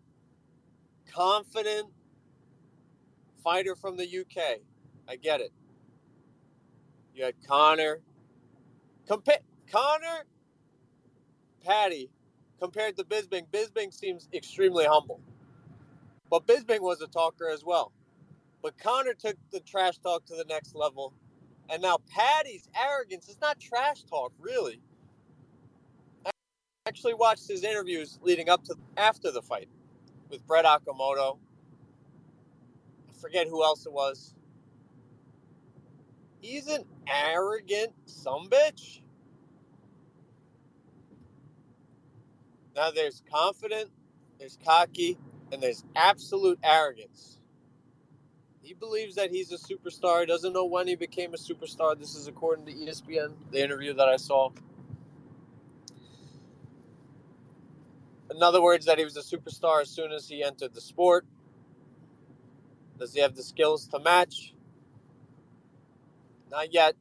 confident 1.14 1.88
fighter 3.42 3.74
from 3.76 3.96
the 3.96 4.04
UK. 4.20 4.60
I 5.08 5.16
get 5.16 5.40
it. 5.40 5.52
You 7.14 7.24
had 7.24 7.34
Conor. 7.46 8.00
Compa- 9.08 9.42
Conor, 9.70 10.24
Paddy, 11.64 12.10
compared 12.60 12.96
to 12.96 13.04
Bisping, 13.04 13.46
Bisping 13.52 13.92
seems 13.92 14.28
extremely 14.32 14.84
humble. 14.86 15.20
But 16.30 16.46
Bisping 16.46 16.80
was 16.80 17.02
a 17.02 17.08
talker 17.08 17.48
as 17.48 17.64
well. 17.64 17.92
But 18.62 18.78
Conor 18.78 19.14
took 19.14 19.36
the 19.50 19.60
trash 19.60 19.98
talk 19.98 20.24
to 20.26 20.36
the 20.36 20.44
next 20.48 20.74
level. 20.74 21.14
And 21.68 21.82
now 21.82 21.98
Paddy's 22.10 22.68
arrogance 22.80 23.28
is 23.28 23.40
not 23.40 23.60
trash 23.60 24.04
talk, 24.04 24.32
really. 24.38 24.80
I 26.26 26.30
actually 26.86 27.14
watched 27.14 27.48
his 27.48 27.64
interviews 27.64 28.18
leading 28.22 28.48
up 28.48 28.64
to 28.64 28.76
after 28.96 29.30
the 29.30 29.42
fight 29.42 29.68
with 30.32 30.46
Brett 30.46 30.64
Okamoto. 30.64 31.38
I 33.08 33.20
forget 33.20 33.46
who 33.46 33.62
else 33.62 33.86
it 33.86 33.92
was. 33.92 34.34
He's 36.40 36.66
an 36.66 36.84
arrogant 37.06 37.92
some 38.06 38.48
bitch. 38.48 39.02
Now 42.74 42.90
there's 42.90 43.22
confident, 43.30 43.90
there's 44.38 44.58
cocky, 44.64 45.18
and 45.52 45.62
there's 45.62 45.84
absolute 45.94 46.58
arrogance. 46.64 47.38
He 48.62 48.74
believes 48.74 49.16
that 49.16 49.30
he's 49.30 49.52
a 49.52 49.58
superstar. 49.58 50.20
He 50.20 50.26
doesn't 50.26 50.52
know 50.52 50.64
when 50.64 50.88
he 50.88 50.96
became 50.96 51.34
a 51.34 51.36
superstar. 51.36 51.98
This 51.98 52.14
is 52.14 52.28
according 52.28 52.66
to 52.66 52.72
ESPN, 52.72 53.34
the 53.50 53.62
interview 53.62 53.92
that 53.94 54.08
I 54.08 54.16
saw. 54.16 54.50
In 58.34 58.42
other 58.42 58.62
words, 58.62 58.86
that 58.86 58.98
he 58.98 59.04
was 59.04 59.16
a 59.16 59.20
superstar 59.20 59.82
as 59.82 59.90
soon 59.90 60.10
as 60.10 60.26
he 60.26 60.42
entered 60.42 60.72
the 60.72 60.80
sport. 60.80 61.26
Does 62.98 63.12
he 63.12 63.20
have 63.20 63.36
the 63.36 63.42
skills 63.42 63.86
to 63.88 63.98
match? 63.98 64.54
Not 66.50 66.72
yet. 66.72 66.94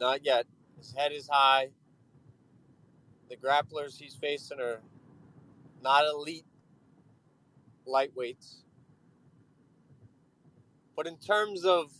Not 0.00 0.24
yet. 0.24 0.46
His 0.78 0.94
head 0.96 1.12
is 1.12 1.28
high. 1.30 1.70
The 3.28 3.36
grapplers 3.36 3.98
he's 3.98 4.14
facing 4.14 4.58
are 4.58 4.80
not 5.82 6.04
elite 6.06 6.46
lightweights. 7.86 8.62
But 10.96 11.06
in 11.06 11.18
terms 11.18 11.64
of 11.66 11.92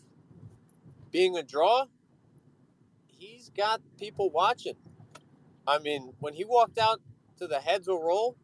being 1.11 1.37
a 1.37 1.43
draw, 1.43 1.85
he's 3.09 3.51
got 3.51 3.83
people 3.99 4.31
watching. 4.31 4.77
I 5.67 5.79
mean, 5.79 6.15
when 6.19 6.33
he 6.33 6.45
walked 6.45 6.79
out 6.79 7.01
to 7.41 7.47
the 7.47 7.59
heads 7.59 7.89
will 7.89 8.03
roll, 8.03 8.37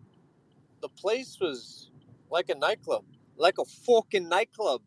the 0.80 0.88
place 0.88 1.38
was 1.40 1.90
like 2.30 2.48
a 2.48 2.54
nightclub, 2.54 3.04
like 3.36 3.58
a 3.58 3.64
fucking 3.64 4.28
nightclub, 4.28 4.80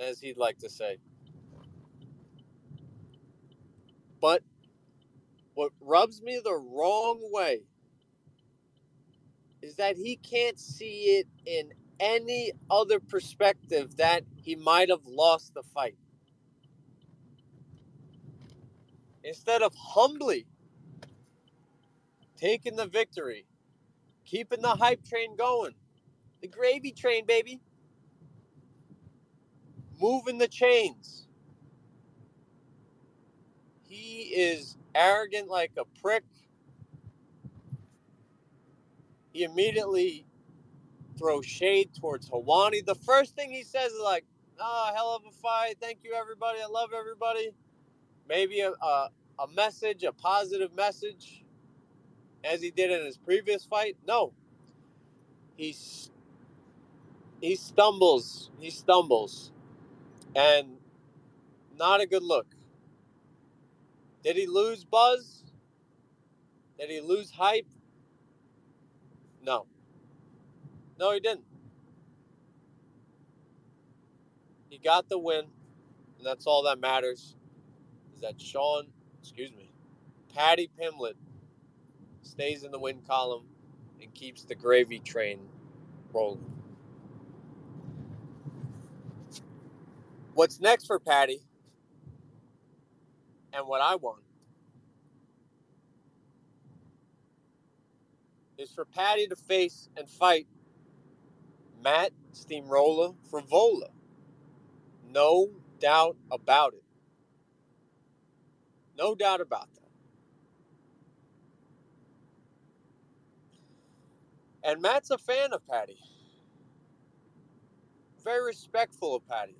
as 0.00 0.20
he'd 0.20 0.38
like 0.38 0.58
to 0.58 0.70
say. 0.70 0.98
But 4.20 4.42
what 5.54 5.72
rubs 5.80 6.22
me 6.22 6.40
the 6.42 6.54
wrong 6.54 7.20
way 7.32 7.60
is 9.62 9.76
that 9.76 9.96
he 9.96 10.16
can't 10.16 10.58
see 10.58 11.18
it 11.18 11.26
in 11.44 11.72
any 12.00 12.52
other 12.70 13.00
perspective 13.00 13.96
that 13.96 14.22
he 14.36 14.54
might 14.54 14.88
have 14.88 15.06
lost 15.06 15.54
the 15.54 15.62
fight. 15.62 15.96
Instead 19.24 19.62
of 19.62 19.74
humbly 19.74 20.46
taking 22.36 22.76
the 22.76 22.86
victory, 22.86 23.46
keeping 24.26 24.62
the 24.62 24.70
hype 24.76 25.04
train 25.04 25.36
going, 25.36 25.74
the 26.42 26.48
gravy 26.48 26.92
train, 26.92 27.26
baby, 27.26 27.60
moving 30.00 30.38
the 30.38 30.48
chains. 30.48 31.28
He 33.88 34.22
is 34.34 34.76
arrogant 34.94 35.48
like 35.48 35.72
a 35.78 35.84
prick. 36.00 36.24
He 39.32 39.44
immediately 39.44 40.26
throws 41.18 41.46
shade 41.46 41.90
towards 42.00 42.30
Helwani. 42.30 42.84
The 42.84 42.94
first 42.96 43.36
thing 43.36 43.50
he 43.52 43.64
says 43.64 43.92
is 43.92 44.00
like, 44.02 44.24
"Oh, 44.60 44.92
hell 44.94 45.16
of 45.16 45.24
a 45.26 45.32
fight! 45.32 45.76
Thank 45.80 46.00
you, 46.04 46.14
everybody. 46.14 46.60
I 46.62 46.66
love 46.68 46.90
everybody." 46.96 47.52
Maybe 48.28 48.60
a, 48.60 48.72
a, 48.72 49.10
a 49.40 49.48
message, 49.56 50.04
a 50.04 50.12
positive 50.12 50.74
message, 50.74 51.44
as 52.44 52.60
he 52.62 52.70
did 52.70 52.90
in 52.90 53.04
his 53.04 53.16
previous 53.16 53.64
fight. 53.64 53.96
No, 54.06 54.32
he's 55.56 56.10
he 57.40 57.56
stumbles. 57.56 58.50
He 58.58 58.70
stumbles, 58.70 59.52
and 60.34 60.78
not 61.76 62.00
a 62.00 62.06
good 62.06 62.22
look. 62.22 62.46
Did 64.22 64.36
he 64.36 64.46
lose 64.46 64.84
buzz? 64.84 65.44
Did 66.78 66.90
he 66.90 67.00
lose 67.00 67.30
hype? 67.30 67.66
No. 69.42 69.66
No, 70.98 71.12
he 71.12 71.20
didn't. 71.20 71.44
He 74.68 74.78
got 74.78 75.08
the 75.08 75.18
win, 75.18 75.44
and 76.18 76.26
that's 76.26 76.46
all 76.46 76.64
that 76.64 76.80
matters. 76.80 77.36
Is 78.14 78.20
that 78.22 78.40
Sean, 78.40 78.88
excuse 79.20 79.52
me, 79.52 79.70
Paddy 80.34 80.70
Pimblett 80.78 81.14
stays 82.36 82.64
in 82.64 82.70
the 82.70 82.78
win 82.78 83.00
column 83.08 83.44
and 84.02 84.12
keeps 84.14 84.44
the 84.44 84.54
gravy 84.54 85.00
train 85.00 85.40
rolling. 86.12 86.44
What's 90.34 90.60
next 90.60 90.86
for 90.86 90.98
Paddy 90.98 91.40
And 93.56 93.66
what 93.66 93.80
I 93.80 93.94
want 93.96 94.22
is 98.58 98.70
for 98.70 98.84
Paddy 98.84 99.26
to 99.28 99.36
face 99.36 99.88
and 99.96 100.06
fight 100.08 100.46
Matt 101.82 102.12
Steamroller 102.32 103.12
Frevola. 103.32 103.88
No 105.10 105.48
doubt 105.80 106.16
about 106.30 106.74
it. 106.74 106.84
No 108.98 109.14
doubt 109.14 109.40
about 109.40 109.68
that. 109.74 109.85
And 114.66 114.82
Matt's 114.82 115.12
a 115.12 115.18
fan 115.18 115.52
of 115.52 115.64
Paddy. 115.68 115.96
Very 118.24 118.44
respectful 118.44 119.14
of 119.14 119.26
Paddy. 119.28 119.56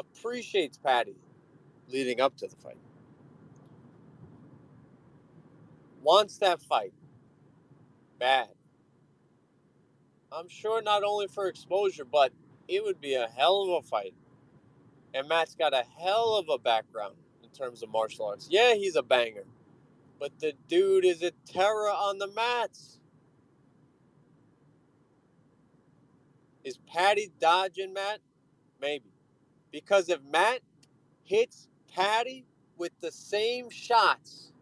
Appreciates 0.00 0.78
Paddy 0.78 1.14
leading 1.86 2.20
up 2.20 2.36
to 2.38 2.48
the 2.48 2.56
fight. 2.56 2.78
Wants 6.02 6.38
that 6.38 6.60
fight. 6.60 6.92
Bad. 8.18 8.48
I'm 10.32 10.48
sure 10.48 10.82
not 10.82 11.04
only 11.04 11.28
for 11.28 11.46
exposure, 11.46 12.04
but 12.04 12.32
it 12.66 12.82
would 12.82 13.00
be 13.00 13.14
a 13.14 13.28
hell 13.28 13.62
of 13.62 13.84
a 13.84 13.86
fight. 13.86 14.14
And 15.14 15.28
Matt's 15.28 15.54
got 15.54 15.72
a 15.72 15.84
hell 16.00 16.36
of 16.36 16.48
a 16.48 16.58
background 16.58 17.14
in 17.44 17.50
terms 17.50 17.84
of 17.84 17.90
martial 17.90 18.26
arts. 18.26 18.48
Yeah, 18.50 18.74
he's 18.74 18.96
a 18.96 19.04
banger. 19.04 19.44
But 20.18 20.40
the 20.40 20.54
dude 20.66 21.04
is 21.04 21.22
a 21.22 21.30
terror 21.46 21.90
on 21.90 22.18
the 22.18 22.28
mats. 22.28 22.98
Is 26.64 26.78
Paddy 26.88 27.32
dodging 27.40 27.92
Matt? 27.92 28.20
Maybe. 28.80 29.12
Because 29.72 30.08
if 30.08 30.20
Matt 30.24 30.60
hits 31.24 31.68
Paddy 31.94 32.46
with 32.78 32.92
the 33.00 33.12
same 33.12 33.70
shots 33.70 34.52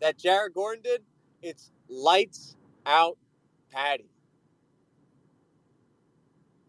that 0.00 0.18
Jared 0.18 0.54
Gordon 0.54 0.82
did, 0.82 1.02
it's 1.42 1.72
lights 1.88 2.56
out 2.86 3.18
Paddy. 3.72 4.10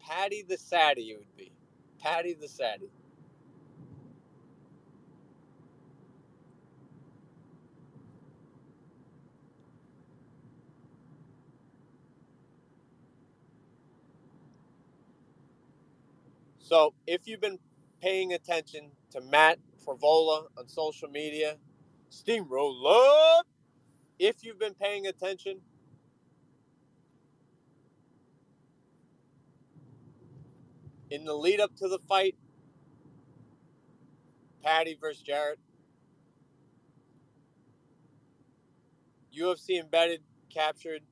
Paddy 0.00 0.44
the 0.48 0.58
Saddy, 0.58 1.10
it 1.10 1.18
would 1.18 1.36
be. 1.36 1.52
Paddy 2.00 2.34
the 2.34 2.48
Saddy. 2.48 2.90
So, 16.64 16.94
if 17.06 17.28
you've 17.28 17.42
been 17.42 17.58
paying 18.00 18.32
attention 18.32 18.90
to 19.10 19.20
Matt 19.20 19.58
Frevola 19.86 20.46
on 20.56 20.66
social 20.66 21.10
media, 21.10 21.58
Steamroller, 22.08 23.42
if 24.18 24.42
you've 24.42 24.58
been 24.58 24.72
paying 24.72 25.06
attention, 25.06 25.60
in 31.10 31.26
the 31.26 31.34
lead 31.34 31.60
up 31.60 31.76
to 31.76 31.88
the 31.88 31.98
fight, 31.98 32.34
Paddy 34.62 34.96
versus 34.98 35.22
Jared, 35.22 35.58
UFC 39.38 39.78
embedded 39.78 40.22
captured 40.48 41.02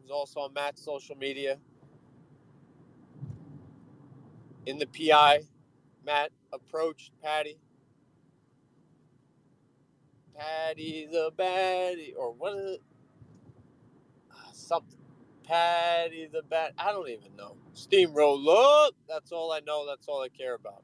was 0.00 0.12
also 0.12 0.38
on 0.38 0.52
Matt's 0.52 0.84
social 0.84 1.16
media. 1.16 1.58
In 4.66 4.78
the 4.78 4.86
PI, 4.86 5.42
Matt 6.04 6.30
approached 6.52 7.12
Patty. 7.22 7.58
Paddy 10.36 11.06
the 11.10 11.30
baddie, 11.38 12.14
or 12.18 12.32
what 12.32 12.54
is 12.56 12.72
it? 12.76 12.82
Ah, 14.32 14.50
something. 14.52 14.98
Paddy 15.44 16.28
the 16.32 16.42
Bat. 16.42 16.72
I 16.78 16.92
don't 16.92 17.08
even 17.08 17.36
know. 17.36 17.56
Steamroll 17.74 18.38
Steamroller. 18.42 18.90
That's 19.08 19.32
all 19.32 19.52
I 19.52 19.60
know. 19.60 19.86
That's 19.86 20.08
all 20.08 20.22
I 20.22 20.28
care 20.28 20.54
about. 20.54 20.82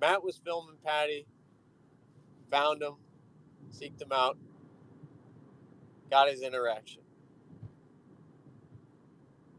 Matt 0.00 0.22
was 0.22 0.40
filming 0.44 0.76
Paddy. 0.84 1.26
Found 2.50 2.82
him. 2.82 2.94
Seeked 3.72 4.02
him 4.02 4.12
out. 4.12 4.38
Got 6.10 6.28
his 6.30 6.42
interaction. 6.42 7.02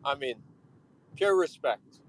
I 0.04 0.15
mean, 0.15 0.36
pure 1.15 1.36
respect. 1.36 1.99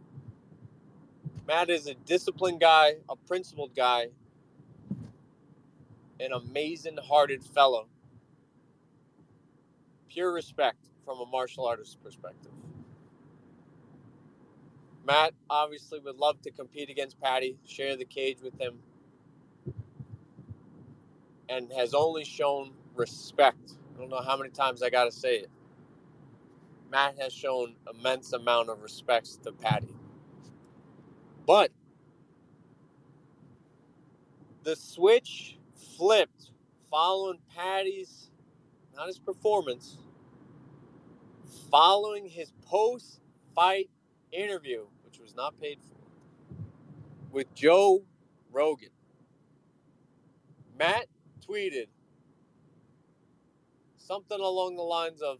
Matt 1.46 1.70
is 1.70 1.86
a 1.86 1.94
disciplined 1.94 2.60
guy, 2.60 2.94
a 3.08 3.16
principled 3.16 3.74
guy, 3.76 4.08
an 6.20 6.32
amazing 6.32 6.98
hearted 7.02 7.44
fellow. 7.44 7.88
Pure 10.08 10.32
respect 10.32 10.86
from 11.04 11.20
a 11.20 11.26
martial 11.26 11.66
artist 11.66 12.02
perspective. 12.02 12.52
Matt 15.06 15.34
obviously 15.50 16.00
would 16.00 16.16
love 16.16 16.42
to 16.42 16.50
compete 16.50 16.90
against 16.90 17.20
Paddy, 17.20 17.58
share 17.66 17.96
the 17.96 18.04
cage 18.04 18.40
with 18.42 18.60
him, 18.60 18.80
and 21.48 21.72
has 21.72 21.94
only 21.94 22.24
shown 22.24 22.72
respect. 22.94 23.72
I 23.94 24.00
don't 24.00 24.10
know 24.10 24.22
how 24.22 24.36
many 24.36 24.50
times 24.50 24.82
I 24.82 24.90
got 24.90 25.04
to 25.04 25.12
say 25.12 25.36
it. 25.38 25.50
Matt 26.90 27.18
has 27.20 27.32
shown 27.32 27.76
immense 27.92 28.32
amount 28.32 28.70
of 28.70 28.82
respect 28.82 29.42
to 29.44 29.52
Paddy. 29.52 29.95
But 31.46 31.70
the 34.64 34.76
switch 34.76 35.58
flipped 35.96 36.50
following 36.90 37.38
Paddy's, 37.54 38.30
not 38.94 39.06
his 39.06 39.18
performance, 39.18 39.98
following 41.70 42.26
his 42.28 42.52
post 42.66 43.20
fight 43.54 43.88
interview, 44.32 44.86
which 45.04 45.20
was 45.20 45.34
not 45.34 45.60
paid 45.60 45.78
for, 45.82 45.96
with 47.30 47.54
Joe 47.54 48.04
Rogan. 48.52 48.90
Matt 50.78 51.06
tweeted 51.48 51.86
something 53.96 54.40
along 54.40 54.76
the 54.76 54.82
lines 54.82 55.22
of, 55.22 55.38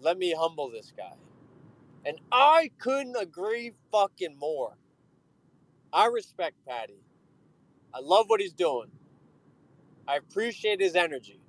let 0.00 0.18
me 0.18 0.34
humble 0.36 0.70
this 0.70 0.92
guy. 0.96 1.14
And 2.04 2.18
I 2.32 2.70
couldn't 2.78 3.16
agree 3.16 3.72
fucking 3.90 4.38
more. 4.38 4.76
I 5.96 6.08
respect 6.08 6.56
Paddy. 6.68 7.00
I 7.94 8.00
love 8.00 8.26
what 8.28 8.38
he's 8.38 8.52
doing. 8.52 8.90
I 10.06 10.16
appreciate 10.16 10.78
his 10.78 10.94
energy. 10.94 11.40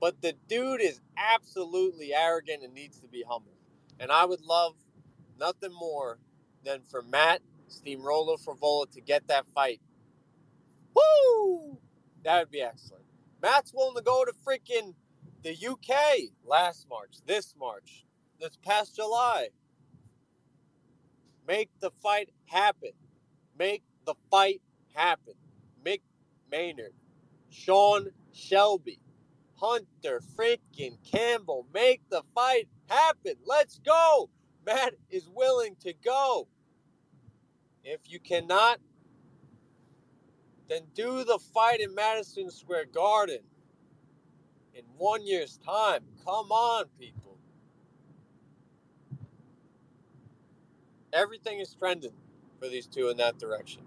But 0.00 0.22
the 0.22 0.34
dude 0.48 0.80
is 0.80 1.00
absolutely 1.16 2.14
arrogant 2.14 2.62
and 2.62 2.72
needs 2.72 3.00
to 3.00 3.08
be 3.08 3.24
humbled. 3.28 3.56
And 3.98 4.12
I 4.12 4.24
would 4.26 4.42
love 4.42 4.76
nothing 5.36 5.72
more 5.72 6.20
than 6.64 6.82
for 6.88 7.02
Matt 7.02 7.42
Steamroller 7.66 8.36
Frevola 8.36 8.88
to 8.92 9.00
get 9.00 9.26
that 9.26 9.46
fight. 9.52 9.80
Woo! 10.94 11.78
That 12.22 12.38
would 12.38 12.50
be 12.52 12.62
excellent. 12.62 13.04
Matt's 13.42 13.74
willing 13.74 13.96
to 13.96 14.02
go 14.02 14.24
to 14.24 14.32
freaking 14.46 14.94
the 15.42 15.56
UK 15.66 16.30
last 16.46 16.86
March, 16.88 17.16
this 17.26 17.56
March, 17.58 18.04
this 18.40 18.56
past 18.64 18.96
July. 18.96 19.48
Make 21.46 21.70
the 21.80 21.90
fight 22.02 22.30
happen. 22.46 22.90
Make 23.58 23.82
the 24.06 24.14
fight 24.30 24.62
happen. 24.94 25.34
Mick 25.84 26.00
Maynard, 26.50 26.92
Sean 27.50 28.08
Shelby, 28.32 29.00
Hunter 29.56 30.20
freaking 30.36 30.98
Campbell. 31.04 31.66
Make 31.72 32.02
the 32.10 32.22
fight 32.34 32.68
happen. 32.88 33.34
Let's 33.44 33.78
go. 33.78 34.30
Matt 34.66 34.94
is 35.10 35.28
willing 35.34 35.76
to 35.80 35.92
go. 36.04 36.48
If 37.84 38.00
you 38.06 38.20
cannot, 38.20 38.78
then 40.68 40.82
do 40.94 41.24
the 41.24 41.38
fight 41.52 41.80
in 41.80 41.94
Madison 41.94 42.50
Square 42.50 42.86
Garden 42.94 43.40
in 44.74 44.84
one 44.96 45.26
year's 45.26 45.58
time. 45.58 46.04
Come 46.24 46.52
on, 46.52 46.84
people. 46.98 47.19
Everything 51.12 51.60
is 51.60 51.74
trending 51.74 52.12
for 52.60 52.68
these 52.68 52.86
two 52.86 53.08
in 53.08 53.16
that 53.18 53.38
direction. 53.38 53.82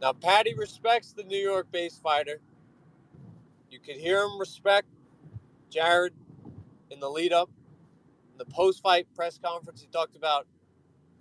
Now, 0.00 0.12
Paddy 0.12 0.54
respects 0.54 1.12
the 1.12 1.24
New 1.24 1.38
York 1.38 1.68
based 1.72 2.02
fighter. 2.02 2.40
You 3.70 3.80
could 3.80 3.96
hear 3.96 4.22
him 4.22 4.38
respect 4.38 4.88
Jared 5.70 6.14
in 6.90 7.00
the 7.00 7.08
lead 7.10 7.32
up. 7.32 7.50
In 8.32 8.38
the 8.38 8.44
post 8.44 8.82
fight 8.82 9.06
press 9.14 9.38
conference, 9.38 9.80
he 9.80 9.88
talked 9.88 10.16
about 10.16 10.46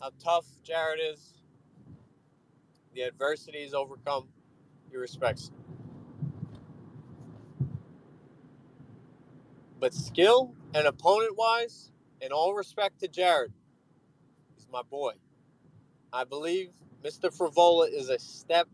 how 0.02 0.12
tough 0.24 0.46
Jared 0.64 1.00
is, 1.02 1.34
the 2.94 3.02
adversity 3.02 3.60
he's 3.60 3.74
overcome. 3.74 4.28
He 4.90 4.98
respects 4.98 5.50
him. 5.50 5.56
But 9.80 9.94
skill 9.94 10.54
and 10.74 10.88
opponent 10.88 11.38
wise, 11.38 11.92
in 12.22 12.32
all 12.32 12.54
respect 12.54 13.00
to 13.02 13.08
Jared, 13.08 13.54
my 14.72 14.82
boy. 14.84 15.14
I 16.14 16.24
believe 16.24 16.70
Mr. 17.04 17.36
Frevola 17.36 17.92
is 17.92 18.10
a 18.10 18.20
step 18.20 18.68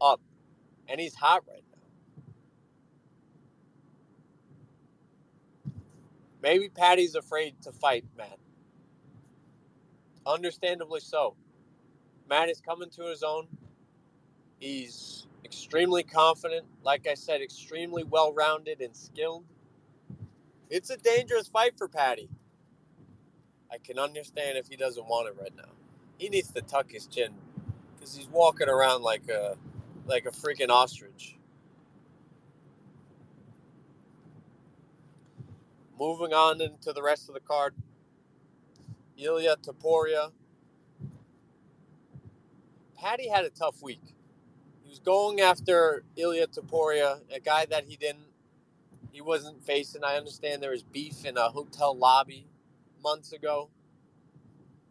up, 0.00 0.20
and 0.88 1.00
he's 1.00 1.14
hot 1.14 1.44
right 1.48 1.64
now. 1.72 1.78
Maybe 6.42 6.68
Paddy's 6.68 7.14
afraid 7.14 7.54
to 7.62 7.72
fight 7.72 8.04
Matt. 8.16 8.38
Understandably 10.26 11.00
so. 11.00 11.36
Matt 12.28 12.48
is 12.48 12.60
coming 12.60 12.90
to 12.90 13.04
his 13.04 13.22
own. 13.22 13.48
He's 14.58 15.26
extremely 15.44 16.02
confident, 16.02 16.66
like 16.82 17.06
I 17.08 17.14
said, 17.14 17.42
extremely 17.42 18.04
well 18.04 18.32
rounded 18.32 18.80
and 18.80 18.96
skilled. 18.96 19.44
It's 20.70 20.90
a 20.90 20.96
dangerous 20.96 21.48
fight 21.48 21.76
for 21.76 21.88
Paddy. 21.88 22.28
I 23.72 23.78
can 23.78 23.98
understand 23.98 24.58
if 24.58 24.68
he 24.68 24.76
doesn't 24.76 25.06
want 25.06 25.28
it 25.28 25.36
right 25.40 25.56
now. 25.56 25.72
He 26.18 26.28
needs 26.28 26.52
to 26.52 26.60
tuck 26.60 26.90
his 26.92 27.06
chin 27.06 27.32
because 27.94 28.14
he's 28.14 28.28
walking 28.28 28.68
around 28.68 29.02
like 29.02 29.28
a 29.28 29.56
like 30.06 30.26
a 30.26 30.30
freaking 30.30 30.68
ostrich. 30.68 31.36
Moving 35.98 36.34
on 36.34 36.60
into 36.60 36.92
the 36.92 37.02
rest 37.02 37.28
of 37.28 37.34
the 37.34 37.40
card, 37.40 37.74
Ilya 39.16 39.56
Topuria. 39.62 40.32
Paddy 42.98 43.28
had 43.28 43.44
a 43.44 43.50
tough 43.50 43.82
week. 43.82 44.02
He 44.82 44.90
was 44.90 44.98
going 44.98 45.40
after 45.40 46.04
Ilya 46.16 46.48
Topuria, 46.48 47.20
a 47.34 47.40
guy 47.40 47.66
that 47.66 47.84
he 47.86 47.96
didn't 47.96 48.26
he 49.10 49.20
wasn't 49.20 49.64
facing. 49.64 50.04
I 50.04 50.16
understand 50.16 50.62
there 50.62 50.70
was 50.70 50.82
beef 50.82 51.24
in 51.24 51.36
a 51.36 51.48
hotel 51.50 51.96
lobby 51.96 52.46
months 53.02 53.32
ago. 53.32 53.70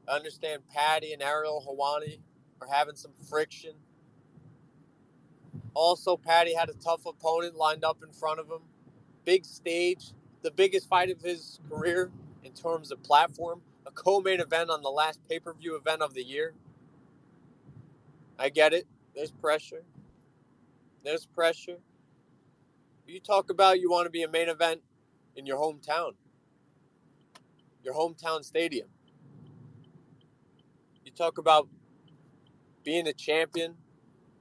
I 0.08 0.14
understand 0.16 0.64
Paddy 0.70 1.14
and 1.14 1.22
Ariel 1.22 1.64
Helwani 1.68 2.20
are 2.62 2.68
having 2.68 2.96
some 2.96 3.14
friction. 3.30 3.74
Also, 5.74 6.18
Paddy 6.18 6.54
had 6.54 6.70
a 6.70 6.74
tough 6.74 7.06
opponent 7.06 7.56
lined 7.56 7.84
up 7.84 8.04
in 8.04 8.12
front 8.12 8.40
of 8.40 8.48
him. 8.48 8.62
Big 9.26 9.46
stage, 9.46 10.12
the 10.42 10.52
biggest 10.52 10.90
fight 10.90 11.10
of 11.10 11.22
his 11.22 11.60
career 11.70 12.12
in 12.44 12.54
terms 12.54 12.92
of 12.92 13.02
platform, 13.04 13.62
a 13.86 13.92
co 13.92 14.22
main 14.22 14.40
event 14.40 14.70
on 14.70 14.82
the 14.82 14.90
last 14.90 15.20
pay 15.30 15.40
per 15.40 15.54
view 15.54 15.76
event 15.76 16.02
of 16.02 16.14
the 16.14 16.24
year. 16.24 16.54
I 18.40 18.50
get 18.50 18.74
it. 18.74 18.88
There's 19.16 19.32
pressure. 19.32 19.84
There's 21.04 21.26
pressure. 21.26 21.78
You 23.08 23.20
talk 23.20 23.50
about 23.50 23.80
you 23.80 23.90
want 23.92 24.06
to 24.06 24.12
be 24.12 24.24
a 24.24 24.30
main 24.30 24.50
event 24.50 24.82
in 25.36 25.46
your 25.46 25.58
hometown, 25.58 26.14
your 27.84 27.94
hometown 27.94 28.44
stadium. 28.44 28.88
You 31.04 31.12
talk 31.12 31.38
about 31.38 31.68
being 32.84 33.08
a 33.08 33.14
champion, 33.14 33.76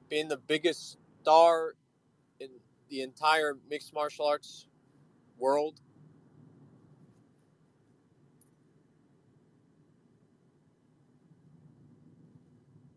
being 0.09 0.29
the 0.29 0.37
biggest 0.37 0.99
star 1.23 1.75
in 2.39 2.49
the 2.89 3.03
entire 3.03 3.57
mixed 3.69 3.95
martial 3.95 4.27
arts 4.27 4.67
world. 5.39 5.81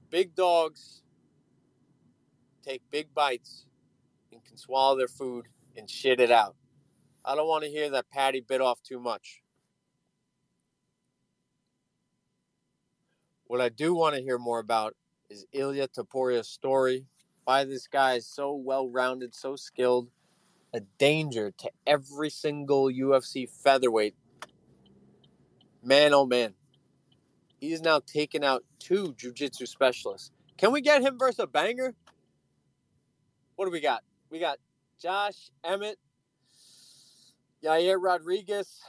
Big 0.10 0.36
dogs 0.36 1.02
take 2.64 2.82
big 2.92 3.14
bites 3.14 3.66
and 4.32 4.44
can 4.46 4.58
swallow 4.58 4.98
their 4.98 5.08
food 5.08 5.48
and 5.76 5.90
shit 5.90 6.20
it 6.20 6.32
out. 6.32 6.56
I 7.26 7.36
don't 7.36 7.48
want 7.48 7.64
to 7.64 7.70
hear 7.70 7.90
that 7.92 8.10
Paddy 8.10 8.42
bit 8.42 8.62
off 8.62 8.82
too 8.84 9.00
much. 9.00 9.43
What 13.54 13.62
I 13.62 13.70
do 13.70 13.94
want 13.94 14.16
to 14.16 14.22
hear 14.24 14.40
more 14.40 14.58
about 14.58 14.96
is 15.30 15.46
Ilya 15.54 15.90
Topuria's 15.90 16.50
story 16.50 17.06
by 17.46 17.66
this 17.66 17.86
guy 17.86 18.14
is 18.14 18.26
so 18.26 18.56
well 18.56 18.90
rounded, 18.90 19.36
so 19.36 19.56
skilled, 19.56 20.10
a 20.74 20.80
danger 20.98 21.52
to 21.60 21.70
every 21.86 22.32
single 22.32 22.86
UFC 22.86 23.48
featherweight. 23.48 24.16
Man, 25.84 26.16
oh 26.16 26.26
man. 26.26 26.56
He's 27.60 27.80
now 27.80 28.00
taken 28.00 28.44
out 28.44 28.64
two 28.80 29.14
jiu-jitsu 29.20 29.68
specialists. 29.68 30.32
Can 30.58 30.72
we 30.72 30.82
get 30.82 31.04
him 31.04 31.20
versus 31.20 31.38
a 31.38 31.46
banger? 31.46 31.94
What 33.56 33.66
do 33.66 33.72
we 33.72 33.82
got? 33.82 34.02
We 34.32 34.40
got 34.40 34.58
Josh 35.00 35.52
Emmett, 35.64 36.00
Yair 37.64 38.02
Rodriguez, 38.02 38.82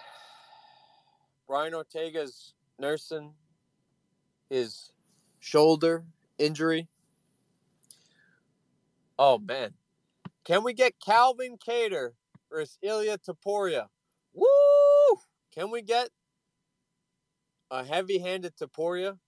Brian 1.46 1.74
Ortega's 1.74 2.54
nursing 2.78 3.34
his 4.48 4.92
shoulder 5.40 6.04
injury. 6.38 6.88
Oh 9.18 9.38
man. 9.38 9.74
Can 10.44 10.62
we 10.62 10.74
get 10.74 10.94
Calvin 11.04 11.56
Kattar 11.56 12.10
versus 12.50 12.78
Ilya 12.82 13.18
Topuria? 13.18 13.86
Woo! 14.34 15.18
Can 15.54 15.70
we 15.70 15.80
get 15.82 16.10
a 17.70 17.84
heavy-handed 17.84 18.56
Topuria 18.56 19.18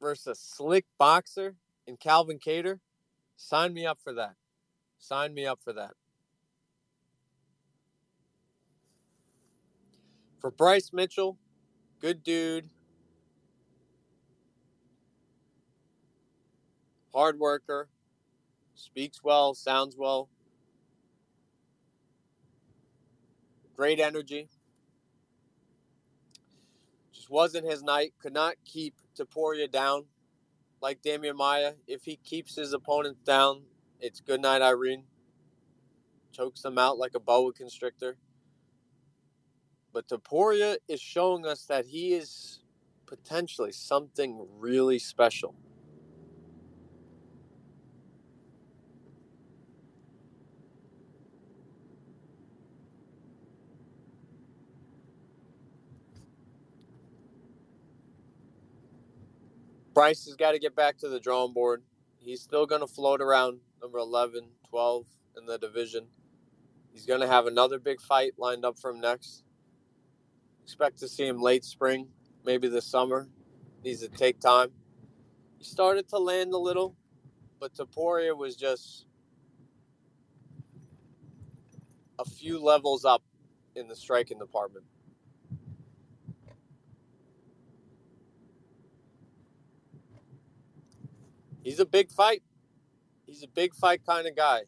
versus 0.00 0.26
a 0.26 0.34
slick 0.34 0.84
boxer 0.98 1.54
in 1.86 1.96
Calvin 1.96 2.38
Kattar? 2.38 2.80
Sign 3.36 3.72
me 3.72 3.86
up 3.86 3.98
for 4.02 4.12
that. 4.12 4.34
Sign 4.98 5.32
me 5.32 5.46
up 5.46 5.60
for 5.64 5.72
that. 5.72 5.92
For 10.40 10.50
Bryce 10.50 10.90
Mitchell, 10.92 11.38
good 12.00 12.22
dude. 12.22 12.68
Hard 17.14 17.38
worker. 17.38 17.88
Speaks 18.74 19.22
well, 19.22 19.54
sounds 19.54 19.96
well. 19.96 20.28
Great 23.76 24.00
energy. 24.00 24.48
Just 27.12 27.30
wasn't 27.30 27.70
his 27.70 27.82
night. 27.82 28.14
Could 28.20 28.32
not 28.32 28.54
keep 28.64 28.94
Topuria 29.16 29.70
down 29.70 30.04
like 30.80 31.02
Demian 31.02 31.36
Maya. 31.36 31.74
If 31.86 32.04
he 32.04 32.16
keeps 32.16 32.56
his 32.56 32.72
opponents 32.72 33.20
down, 33.24 33.62
it's 34.00 34.20
good 34.20 34.40
night, 34.40 34.62
Irene. 34.62 35.04
Chokes 36.32 36.62
them 36.62 36.78
out 36.78 36.98
like 36.98 37.14
a 37.14 37.20
boa 37.20 37.52
constrictor. 37.52 38.16
But 39.92 40.08
Topuria 40.08 40.76
is 40.88 41.00
showing 41.00 41.46
us 41.46 41.64
that 41.66 41.86
he 41.86 42.14
is 42.14 42.60
potentially 43.06 43.72
something 43.72 44.46
really 44.58 44.98
special. 44.98 45.54
Bryce 60.00 60.24
has 60.24 60.34
got 60.34 60.52
to 60.52 60.58
get 60.58 60.74
back 60.74 60.96
to 60.96 61.10
the 61.10 61.20
drawing 61.20 61.52
board. 61.52 61.82
He's 62.20 62.40
still 62.40 62.64
going 62.64 62.80
to 62.80 62.86
float 62.86 63.20
around 63.20 63.60
number 63.82 63.98
11, 63.98 64.48
12 64.70 65.04
in 65.36 65.44
the 65.44 65.58
division. 65.58 66.06
He's 66.90 67.04
going 67.04 67.20
to 67.20 67.26
have 67.26 67.46
another 67.46 67.78
big 67.78 68.00
fight 68.00 68.32
lined 68.38 68.64
up 68.64 68.78
for 68.78 68.92
him 68.92 69.02
next. 69.02 69.44
Expect 70.62 71.00
to 71.00 71.06
see 71.06 71.26
him 71.26 71.42
late 71.42 71.66
spring, 71.66 72.08
maybe 72.46 72.66
this 72.66 72.86
summer. 72.86 73.28
Needs 73.84 74.00
to 74.00 74.08
take 74.08 74.40
time. 74.40 74.70
He 75.58 75.64
started 75.64 76.08
to 76.08 76.16
land 76.16 76.54
a 76.54 76.58
little, 76.58 76.96
but 77.60 77.74
Topuria 77.74 78.34
was 78.34 78.56
just 78.56 79.04
a 82.18 82.24
few 82.24 82.58
levels 82.58 83.04
up 83.04 83.22
in 83.76 83.86
the 83.86 83.96
striking 83.96 84.38
department. 84.38 84.86
He's 91.62 91.80
a 91.80 91.86
big 91.86 92.10
fight. 92.10 92.42
He's 93.26 93.42
a 93.42 93.48
big 93.48 93.74
fight 93.74 94.04
kind 94.04 94.26
of 94.26 94.34
guy. 94.34 94.62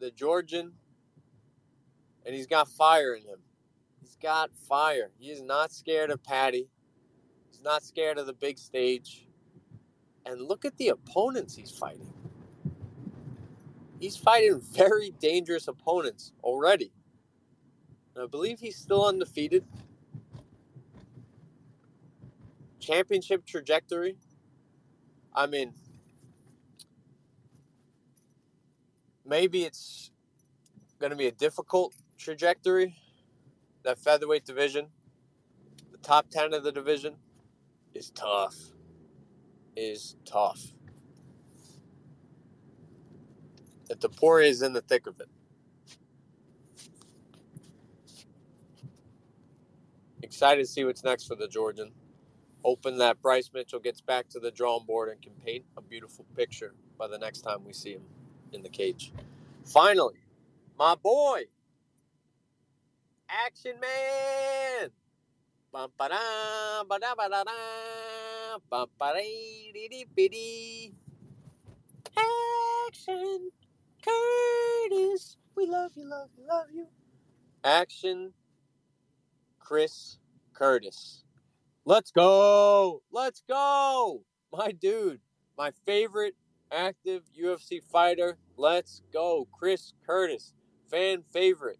The 0.00 0.10
Georgian, 0.10 0.72
and 2.26 2.34
he's 2.34 2.46
got 2.46 2.68
fire 2.68 3.14
in 3.14 3.22
him. 3.22 3.38
He's 4.00 4.16
got 4.16 4.50
fire. 4.68 5.10
He 5.18 5.30
is 5.30 5.42
not 5.42 5.72
scared 5.72 6.10
of 6.10 6.22
Patty. 6.22 6.68
He's 7.50 7.62
not 7.62 7.82
scared 7.82 8.18
of 8.18 8.26
the 8.26 8.32
big 8.32 8.58
stage. 8.58 9.26
And 10.26 10.40
look 10.42 10.64
at 10.64 10.76
the 10.76 10.88
opponents 10.88 11.54
he's 11.54 11.70
fighting. 11.70 12.12
He's 14.00 14.16
fighting 14.16 14.60
very 14.60 15.12
dangerous 15.18 15.68
opponents 15.68 16.32
already. 16.42 16.92
And 18.14 18.24
I 18.24 18.26
believe 18.26 18.60
he's 18.60 18.76
still 18.76 19.06
undefeated. 19.06 19.64
Championship 22.80 23.46
trajectory 23.46 24.16
I 25.34 25.46
mean, 25.46 25.74
maybe 29.26 29.64
it's 29.64 30.10
going 31.00 31.10
to 31.10 31.16
be 31.16 31.26
a 31.26 31.32
difficult 31.32 31.92
trajectory. 32.18 32.96
That 33.82 33.98
featherweight 33.98 34.46
division, 34.46 34.86
the 35.92 35.98
top 35.98 36.30
10 36.30 36.54
of 36.54 36.62
the 36.62 36.72
division, 36.72 37.16
is 37.92 38.10
tough. 38.10 38.56
Is 39.76 40.16
tough. 40.24 40.60
That 43.88 44.00
Topuria 44.00 44.48
is 44.48 44.62
in 44.62 44.72
the 44.72 44.80
thick 44.80 45.06
of 45.06 45.20
it. 45.20 45.28
Excited 50.22 50.62
to 50.62 50.66
see 50.66 50.84
what's 50.84 51.04
next 51.04 51.26
for 51.26 51.34
the 51.34 51.48
Georgian 51.48 51.92
hoping 52.64 52.98
that 52.98 53.22
Bryce 53.22 53.50
Mitchell 53.54 53.80
gets 53.80 54.00
back 54.02 54.28
to 54.30 54.40
the 54.40 54.50
drawing 54.50 54.86
board 54.86 55.10
and 55.10 55.22
can 55.22 55.32
paint 55.44 55.64
a 55.76 55.82
beautiful 55.82 56.26
picture 56.36 56.74
by 56.98 57.08
the 57.08 57.18
next 57.18 57.42
time 57.42 57.64
we 57.64 57.74
see 57.74 57.92
him 57.94 58.04
in 58.52 58.62
the 58.62 58.70
cage. 58.70 59.12
Finally, 59.66 60.16
my 60.78 60.96
boy, 60.96 61.44
Action 63.28 63.74
Man. 63.80 64.90
Action 72.16 73.50
Curtis. 74.02 75.36
We 75.56 75.66
love 75.66 75.92
you, 75.96 76.08
love 76.08 76.30
you, 76.38 76.46
love 76.48 76.66
you. 76.74 76.86
Action 77.64 78.32
Chris 79.60 80.18
Curtis. 80.54 81.23
Let's 81.86 82.10
go. 82.10 83.02
Let's 83.12 83.42
go. 83.46 84.22
My 84.50 84.72
dude, 84.72 85.20
my 85.58 85.70
favorite 85.84 86.34
active 86.72 87.24
UFC 87.38 87.82
fighter. 87.82 88.38
Let's 88.56 89.02
go. 89.12 89.46
Chris 89.52 89.92
Curtis, 90.06 90.54
fan 90.90 91.22
favorite. 91.30 91.78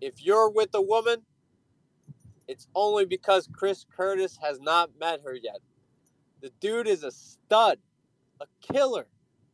If 0.00 0.24
you're 0.24 0.50
with 0.50 0.70
a 0.74 0.82
woman, 0.82 1.22
it's 2.46 2.68
only 2.76 3.04
because 3.04 3.48
Chris 3.52 3.84
Curtis 3.96 4.38
has 4.40 4.60
not 4.60 4.90
met 5.00 5.22
her 5.24 5.34
yet. 5.34 5.58
The 6.40 6.52
dude 6.60 6.86
is 6.86 7.02
a 7.02 7.10
stud, 7.10 7.78
a 8.40 8.46
killer, 8.62 9.08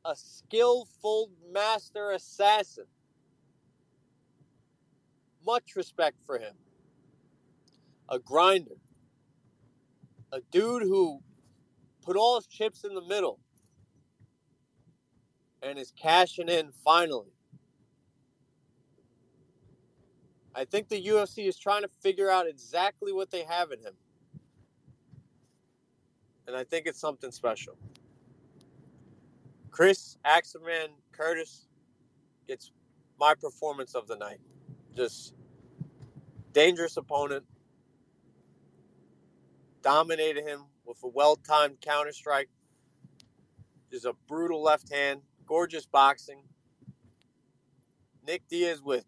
a 0.05 0.15
skillful 0.15 1.31
master 1.51 2.11
assassin 2.11 2.85
much 5.47 5.77
respect 5.77 6.17
for 6.25 6.39
him. 6.39 6.55
A 8.09 8.19
grinder. 8.19 8.77
A 10.33 10.41
dude 10.51 10.83
who 10.83 11.21
put 12.03 12.17
all 12.17 12.37
his 12.37 12.47
chips 12.47 12.85
in 12.85 12.95
the 12.95 13.03
middle 13.03 13.39
and 15.63 15.79
is 15.79 15.93
cashing 16.01 16.49
in 16.49 16.71
finally. 16.85 17.33
I 20.55 20.65
think 20.65 20.89
the 20.89 21.03
UFC 21.03 21.49
is 21.49 21.57
trying 21.57 21.83
to 21.83 21.89
figure 22.01 22.31
out 22.31 22.47
exactly 22.47 23.13
what 23.13 23.31
they 23.31 23.43
have 23.43 23.73
in 23.73 23.81
him. 23.81 23.95
And 26.47 26.55
I 26.55 26.63
think 26.65 26.87
it's 26.87 27.01
something 27.01 27.31
special. 27.31 27.77
Chris 29.71 30.17
Axelman 30.25 30.89
Curtis 31.11 31.67
gets 32.47 32.71
my 33.19 33.35
performance 33.35 33.95
of 33.95 34.07
the 34.07 34.17
night 34.17 34.39
just 34.97 35.35
dangerous 36.53 36.97
opponent. 36.97 37.45
Dominated 39.83 40.45
him 40.45 40.61
with 40.87 40.99
a 41.05 41.09
well 41.09 41.37
timed 41.37 41.81
counter 41.81 42.13
strike. 42.13 42.49
Just 43.91 44.07
a 44.07 44.15
brutal 44.27 44.63
left 44.63 44.93
hand. 44.93 45.21
Gorgeous 45.47 45.87
boxing. 45.87 46.43
Nick 48.27 48.49
Diaz 48.49 48.83
with 48.83 49.05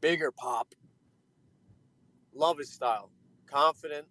bigger 0.00 0.30
pop. 0.30 0.74
Love 2.34 2.58
his 2.58 2.72
style. 2.72 3.10
confident, 3.46 4.06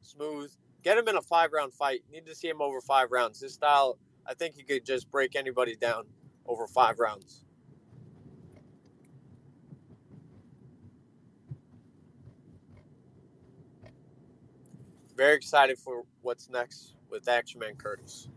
smooth. 0.00 0.50
Get 0.82 0.98
him 0.98 1.08
in 1.08 1.16
a 1.16 1.22
five 1.22 1.52
round 1.52 1.74
fight. 1.74 2.02
Need 2.10 2.26
to 2.26 2.34
see 2.34 2.48
him 2.48 2.62
over 2.62 2.80
five 2.80 3.10
rounds. 3.12 3.40
His 3.40 3.54
style, 3.54 3.98
I 4.26 4.34
think 4.34 4.54
he 4.54 4.62
could 4.62 4.86
just 4.86 5.10
break 5.10 5.36
anybody 5.36 5.76
down 5.76 6.04
over 6.46 6.66
five 6.66 6.98
rounds. 6.98 7.44
Very 15.18 15.34
excited 15.34 15.80
for 15.80 16.04
what's 16.22 16.48
next 16.48 16.94
with 17.10 17.28
Action 17.28 17.58
Man 17.58 17.74
Curtis. 17.74 18.28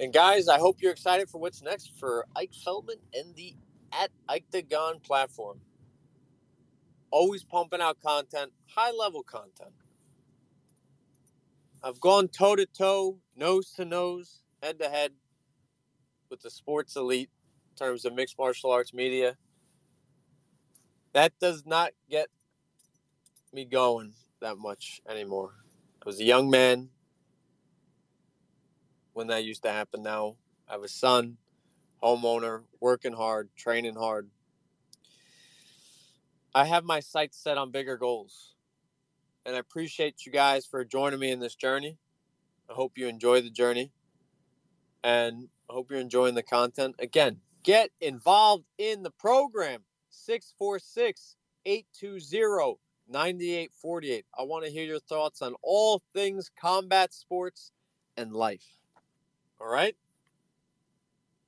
And 0.00 0.10
guys, 0.10 0.48
I 0.48 0.58
hope 0.58 0.78
you're 0.80 0.90
excited 0.90 1.28
for 1.28 1.38
what's 1.38 1.60
next 1.62 1.92
for 2.00 2.24
Ike 2.34 2.54
Feldman 2.64 2.96
and 3.12 3.36
the 3.36 3.54
at 3.92 4.10
Ike 4.26 4.46
the 4.52 4.62
Gon 4.62 5.00
platform. 5.00 5.60
Always 7.10 7.44
pumping 7.44 7.82
out 7.82 8.00
content, 8.00 8.52
high 8.74 8.90
level 8.90 9.22
content. 9.22 9.74
I've 11.82 12.00
gone 12.00 12.28
toe 12.28 12.56
to 12.56 12.64
toe, 12.64 13.18
nose 13.36 13.70
to 13.72 13.84
nose, 13.84 14.40
head 14.62 14.78
to 14.78 14.88
head 14.88 15.12
with 16.30 16.40
the 16.40 16.48
sports 16.48 16.96
elite 16.96 17.28
in 17.70 17.86
terms 17.86 18.06
of 18.06 18.14
mixed 18.14 18.38
martial 18.38 18.70
arts 18.70 18.94
media. 18.94 19.36
That 21.12 21.34
does 21.38 21.66
not 21.66 21.90
get 22.08 22.28
me 23.52 23.66
going 23.66 24.14
that 24.44 24.58
much 24.58 25.00
anymore. 25.08 25.54
I 26.02 26.04
was 26.04 26.20
a 26.20 26.24
young 26.24 26.50
man 26.50 26.90
when 29.14 29.28
that 29.28 29.44
used 29.44 29.62
to 29.62 29.70
happen. 29.70 30.02
Now 30.02 30.36
I 30.68 30.72
have 30.72 30.82
a 30.82 30.88
son, 30.88 31.38
homeowner, 32.02 32.64
working 32.78 33.14
hard, 33.14 33.48
training 33.56 33.94
hard. 33.94 34.28
I 36.54 36.66
have 36.66 36.84
my 36.84 37.00
sights 37.00 37.42
set 37.42 37.56
on 37.56 37.70
bigger 37.70 37.96
goals. 37.96 38.54
And 39.46 39.56
I 39.56 39.58
appreciate 39.58 40.26
you 40.26 40.32
guys 40.32 40.66
for 40.66 40.84
joining 40.84 41.20
me 41.20 41.30
in 41.30 41.40
this 41.40 41.54
journey. 41.54 41.96
I 42.68 42.74
hope 42.74 42.98
you 42.98 43.08
enjoy 43.08 43.40
the 43.40 43.50
journey. 43.50 43.92
And 45.02 45.48
I 45.70 45.72
hope 45.72 45.90
you're 45.90 46.00
enjoying 46.00 46.34
the 46.34 46.42
content. 46.42 46.96
Again, 46.98 47.38
get 47.62 47.90
involved 47.98 48.64
in 48.76 49.04
the 49.04 49.10
program 49.10 49.84
646 50.10 51.36
820 51.64 52.83
9848. 53.08 54.24
I 54.38 54.42
want 54.42 54.64
to 54.64 54.70
hear 54.70 54.84
your 54.84 55.00
thoughts 55.00 55.42
on 55.42 55.54
all 55.62 56.02
things 56.14 56.50
combat 56.60 57.12
sports 57.12 57.72
and 58.16 58.32
life. 58.32 58.64
All 59.60 59.68
right? 59.68 59.96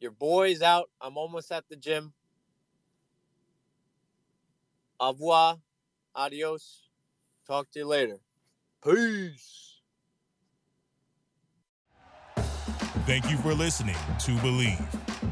Your 0.00 0.10
boy's 0.10 0.62
out. 0.62 0.90
I'm 1.00 1.16
almost 1.16 1.50
at 1.50 1.64
the 1.68 1.76
gym. 1.76 2.12
Au 5.00 5.12
revoir. 5.12 5.58
Adios. 6.14 6.88
Talk 7.46 7.70
to 7.72 7.80
you 7.80 7.86
later. 7.86 8.18
Peace. 8.84 9.80
Thank 13.06 13.30
you 13.30 13.36
for 13.38 13.54
listening 13.54 13.96
to 14.20 14.32
Bleav. 14.36 15.05